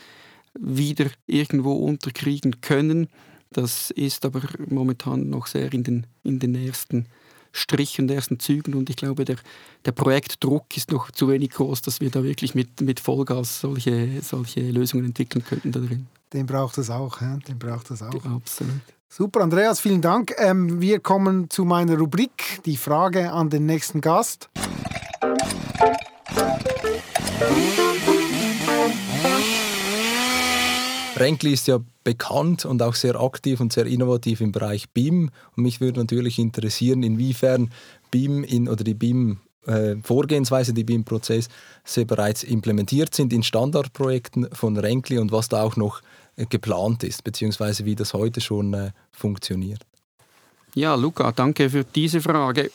wieder 0.59 1.07
irgendwo 1.27 1.73
unterkriegen 1.73 2.61
können. 2.61 3.09
Das 3.51 3.91
ist 3.91 4.25
aber 4.25 4.43
momentan 4.67 5.29
noch 5.29 5.47
sehr 5.47 5.73
in 5.73 5.85
den, 5.85 6.07
in 6.23 6.39
den 6.39 6.55
ersten 6.55 7.07
Strichen, 7.53 8.09
den 8.09 8.17
ersten 8.17 8.41
Zügen 8.41 8.75
und 8.75 8.89
ich 8.89 8.97
glaube, 8.97 9.27
der, 9.27 9.37
der 9.85 9.93
Projektdruck 9.93 10.75
ist 10.75 10.91
noch 10.91 11.11
zu 11.11 11.29
wenig 11.29 11.51
groß, 11.51 11.83
dass 11.83 12.01
wir 12.01 12.11
da 12.11 12.25
wirklich 12.25 12.55
mit, 12.55 12.81
mit 12.81 12.99
Vollgas 12.99 13.61
solche, 13.61 14.23
solche 14.23 14.71
Lösungen 14.71 15.05
entwickeln 15.05 15.45
könnten 15.45 15.71
da 15.71 15.81
drin. 15.81 16.07
Den 16.33 16.47
braucht 16.47 16.79
es 16.79 16.89
auch, 16.89 17.21
ja? 17.21 17.37
den 17.47 17.59
braucht 17.59 17.91
es 17.91 18.03
auch. 18.03 18.25
Absolut. 18.25 18.81
Super, 19.11 19.43
Andreas, 19.43 19.81
vielen 19.81 20.01
Dank. 20.01 20.35
Ähm, 20.39 20.81
wir 20.81 20.99
kommen 20.99 21.51
zu 21.51 21.67
meiner 21.67 21.99
Rubrik, 21.99 22.63
die 22.65 22.79
Frage 22.79 23.31
an 23.31 23.51
den 23.51 23.67
nächsten 23.67 24.01
Gast. 24.01 24.49
Renkli 31.23 31.53
ist 31.53 31.69
ja 31.69 31.79
bekannt 32.03 32.65
und 32.65 32.83
auch 32.83 32.95
sehr 32.95 33.21
aktiv 33.21 33.61
und 33.61 33.73
sehr 33.73 33.87
innovativ 33.87 34.41
im 34.41 34.51
Bereich 34.51 34.91
BIM. 34.91 35.31
Und 35.57 35.63
mich 35.63 35.81
würde 35.81 36.01
natürlich 36.01 36.39
interessieren, 36.39 37.03
inwiefern 37.05 37.71
BIM 38.11 38.43
in, 38.43 38.69
oder 38.69 38.83
die 38.83 38.95
BIM 38.95 39.39
äh, 39.67 39.95
Vorgehensweise, 40.03 40.75
die 40.75 40.83
BIM-Prozesse 40.83 41.49
bereits 42.07 42.43
implementiert 42.43 43.15
sind 43.15 43.33
in 43.33 43.45
Standardprojekten 43.45 44.49
von 44.53 44.77
Renkli 44.77 45.19
und 45.19 45.31
was 45.31 45.49
da 45.49 45.63
auch 45.63 45.77
noch 45.77 46.03
äh, 46.37 46.47
geplant 46.47 47.05
ist, 47.05 47.23
beziehungsweise 47.23 47.85
wie 47.85 47.95
das 47.95 48.15
heute 48.15 48.41
schon 48.41 48.75
äh, 48.75 48.91
funktioniert. 49.13 49.81
Ja, 50.75 50.97
Luca, 50.97 51.31
danke 51.31 51.71
für 51.71 51.85
diese 51.85 52.21
Frage. 52.21 52.73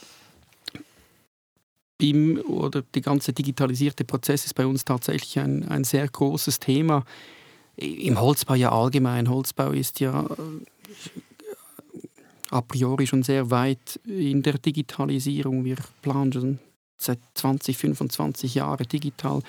BIM 1.98 2.40
oder 2.48 2.84
die 2.96 3.02
ganze 3.02 3.34
digitalisierte 3.34 4.06
Prozess 4.06 4.46
ist 4.46 4.54
bei 4.54 4.66
uns 4.66 4.86
tatsächlich 4.86 5.40
ein, 5.40 5.68
ein 5.68 5.84
sehr 5.84 6.08
großes 6.08 6.60
Thema. 6.60 7.04
Im 7.78 8.20
Holzbau 8.20 8.56
ja 8.56 8.72
allgemein. 8.72 9.30
Holzbau 9.30 9.72
ist 9.72 10.00
ja 10.00 10.26
äh, 10.26 11.22
a 12.50 12.62
priori 12.62 13.06
schon 13.08 13.24
sehr 13.24 13.52
weit 13.52 14.00
in 14.06 14.42
der 14.42 14.58
Digitalisierung. 14.58 15.64
Wir 15.64 15.78
planen 16.02 16.34
schon 16.34 16.60
seit 16.98 17.20
20, 17.36 17.78
25 17.78 18.56
Jahren 18.56 18.88
digital. 18.88 19.42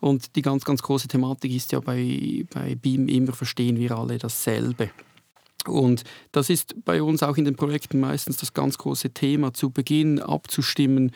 Und 0.00 0.34
die 0.34 0.42
ganz, 0.42 0.64
ganz 0.64 0.82
große 0.82 1.08
Thematik 1.08 1.54
ist 1.54 1.72
ja 1.72 1.80
bei, 1.80 2.44
bei 2.52 2.74
BIM 2.74 3.08
immer 3.08 3.32
verstehen 3.32 3.78
wir 3.78 3.92
alle 3.92 4.18
dasselbe. 4.18 4.90
Und 5.66 6.04
das 6.32 6.50
ist 6.50 6.74
bei 6.84 7.02
uns 7.02 7.22
auch 7.22 7.36
in 7.36 7.44
den 7.44 7.54
Projekten 7.54 8.00
meistens 8.00 8.38
das 8.38 8.54
ganz 8.54 8.78
große 8.78 9.10
Thema, 9.10 9.52
zu 9.52 9.70
Beginn 9.70 10.18
abzustimmen, 10.18 11.12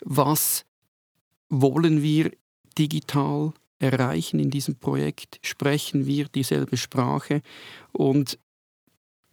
was 0.00 0.64
wollen 1.48 2.02
wir 2.02 2.30
digital 2.78 3.52
erreichen 3.78 4.38
in 4.38 4.50
diesem 4.50 4.76
Projekt, 4.76 5.38
sprechen 5.42 6.06
wir 6.06 6.26
dieselbe 6.26 6.76
Sprache 6.76 7.42
und 7.92 8.38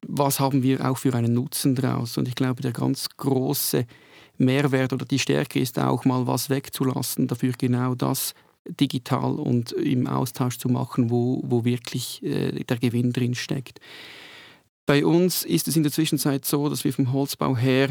was 0.08 0.40
haben 0.40 0.64
wir 0.64 0.90
auch 0.90 0.98
für 0.98 1.14
einen 1.14 1.34
Nutzen 1.34 1.76
daraus. 1.76 2.18
Und 2.18 2.28
ich 2.28 2.36
glaube, 2.36 2.62
der 2.62 2.72
ganz 2.72 3.08
große 3.18 3.86
Mehrwert 4.38 4.94
oder 4.94 5.06
die 5.06 5.20
Stärke 5.20 5.60
ist 5.60 5.78
auch 5.78 6.06
mal 6.06 6.26
was 6.28 6.50
wegzulassen, 6.50 7.28
dafür 7.28 7.54
genau 7.58 7.96
das 7.96 8.34
digital 8.68 9.36
und 9.36 9.72
im 9.74 10.08
Austausch 10.08 10.58
zu 10.58 10.70
machen, 10.70 11.10
wo, 11.10 11.42
wo 11.44 11.66
wirklich 11.66 12.24
äh, 12.24 12.64
der 12.64 12.78
Gewinn 12.78 13.12
drin 13.12 13.36
steckt. 13.36 13.80
Bei 14.86 15.06
uns 15.06 15.44
ist 15.44 15.68
es 15.68 15.76
in 15.76 15.84
der 15.84 15.92
Zwischenzeit 15.92 16.46
so, 16.46 16.70
dass 16.70 16.84
wir 16.84 16.94
vom 16.94 17.14
Holzbau 17.14 17.56
her, 17.56 17.90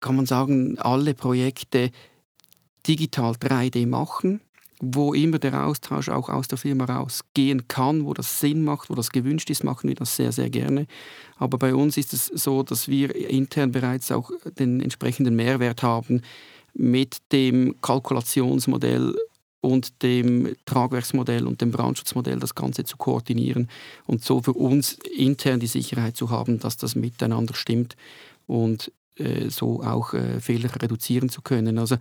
kann 0.00 0.16
man 0.16 0.26
sagen, 0.26 0.78
alle 0.78 1.14
Projekte 1.14 1.90
digital 2.86 3.32
3D 3.32 3.86
machen, 3.86 4.40
wo 4.80 5.12
immer 5.12 5.38
der 5.38 5.66
Austausch 5.66 6.08
auch 6.08 6.28
aus 6.28 6.48
der 6.48 6.58
Firma 6.58 6.84
rausgehen 6.84 7.66
kann, 7.68 8.04
wo 8.04 8.14
das 8.14 8.40
Sinn 8.40 8.62
macht, 8.62 8.90
wo 8.90 8.94
das 8.94 9.10
gewünscht 9.10 9.50
ist, 9.50 9.64
machen 9.64 9.88
wir 9.88 9.96
das 9.96 10.16
sehr, 10.16 10.32
sehr 10.32 10.50
gerne. 10.50 10.86
Aber 11.36 11.58
bei 11.58 11.74
uns 11.74 11.96
ist 11.96 12.12
es 12.12 12.26
so, 12.26 12.62
dass 12.62 12.88
wir 12.88 13.14
intern 13.14 13.72
bereits 13.72 14.12
auch 14.12 14.30
den 14.58 14.80
entsprechenden 14.80 15.36
Mehrwert 15.36 15.82
haben, 15.82 16.22
mit 16.74 17.18
dem 17.32 17.74
Kalkulationsmodell 17.82 19.14
und 19.60 20.02
dem 20.02 20.54
Tragwerksmodell 20.64 21.46
und 21.46 21.60
dem 21.60 21.72
Brandschutzmodell 21.72 22.38
das 22.38 22.54
Ganze 22.54 22.84
zu 22.84 22.96
koordinieren 22.96 23.68
und 24.06 24.24
so 24.24 24.40
für 24.40 24.52
uns 24.52 24.98
intern 25.16 25.58
die 25.58 25.66
Sicherheit 25.66 26.16
zu 26.16 26.30
haben, 26.30 26.60
dass 26.60 26.76
das 26.76 26.94
miteinander 26.94 27.54
stimmt 27.54 27.96
und 28.46 28.92
äh, 29.16 29.50
so 29.50 29.82
auch 29.82 30.14
äh, 30.14 30.40
Fehler 30.40 30.70
reduzieren 30.80 31.28
zu 31.28 31.42
können. 31.42 31.78
Also 31.78 31.96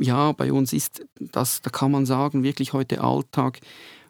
ja, 0.00 0.32
bei 0.32 0.52
uns 0.52 0.72
ist 0.72 1.04
das, 1.18 1.62
da 1.62 1.70
kann 1.70 1.90
man 1.90 2.06
sagen, 2.06 2.42
wirklich 2.42 2.72
heute 2.72 3.02
Alltag. 3.02 3.60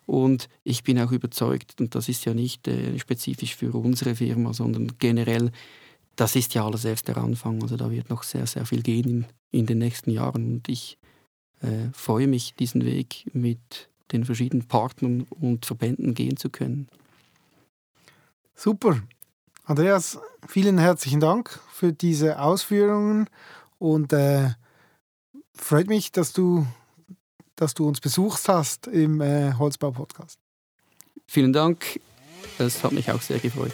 Und 0.06 0.48
ich 0.64 0.82
bin 0.82 0.98
auch 1.00 1.12
überzeugt, 1.12 1.80
und 1.80 1.94
das 1.94 2.08
ist 2.08 2.24
ja 2.24 2.34
nicht 2.34 2.68
äh, 2.68 2.98
spezifisch 2.98 3.56
für 3.56 3.74
unsere 3.74 4.14
Firma, 4.14 4.52
sondern 4.52 4.92
generell, 4.98 5.50
das 6.16 6.36
ist 6.36 6.54
ja 6.54 6.64
alles 6.66 6.84
erst 6.84 7.08
der 7.08 7.16
Anfang. 7.16 7.62
Also 7.62 7.76
da 7.76 7.90
wird 7.90 8.10
noch 8.10 8.22
sehr, 8.22 8.46
sehr 8.46 8.66
viel 8.66 8.82
gehen 8.82 9.08
in, 9.08 9.26
in 9.60 9.66
den 9.66 9.78
nächsten 9.78 10.10
Jahren. 10.10 10.54
Und 10.54 10.68
ich 10.68 10.98
äh, 11.62 11.90
freue 11.92 12.26
mich, 12.26 12.54
diesen 12.54 12.84
Weg 12.84 13.30
mit 13.32 13.88
den 14.12 14.24
verschiedenen 14.24 14.66
Partnern 14.66 15.22
und 15.30 15.64
Verbänden 15.64 16.14
gehen 16.14 16.36
zu 16.36 16.50
können. 16.50 16.88
Super. 18.54 19.02
Andreas, 19.64 20.18
vielen 20.46 20.76
herzlichen 20.76 21.20
Dank 21.20 21.58
für 21.72 21.92
diese 21.92 22.38
Ausführungen 22.38 23.30
und 23.78 24.12
äh, 24.12 24.50
freut 25.54 25.88
mich, 25.88 26.12
dass 26.12 26.32
du, 26.32 26.66
dass 27.56 27.74
du 27.74 27.86
uns 27.86 28.00
besucht 28.00 28.48
hast 28.48 28.86
im 28.86 29.20
äh, 29.20 29.52
Holzbau-Podcast. 29.54 30.38
Vielen 31.26 31.52
Dank. 31.52 32.00
Es 32.58 32.82
hat 32.84 32.92
mich 32.92 33.10
auch 33.10 33.22
sehr 33.22 33.38
gefreut. 33.38 33.72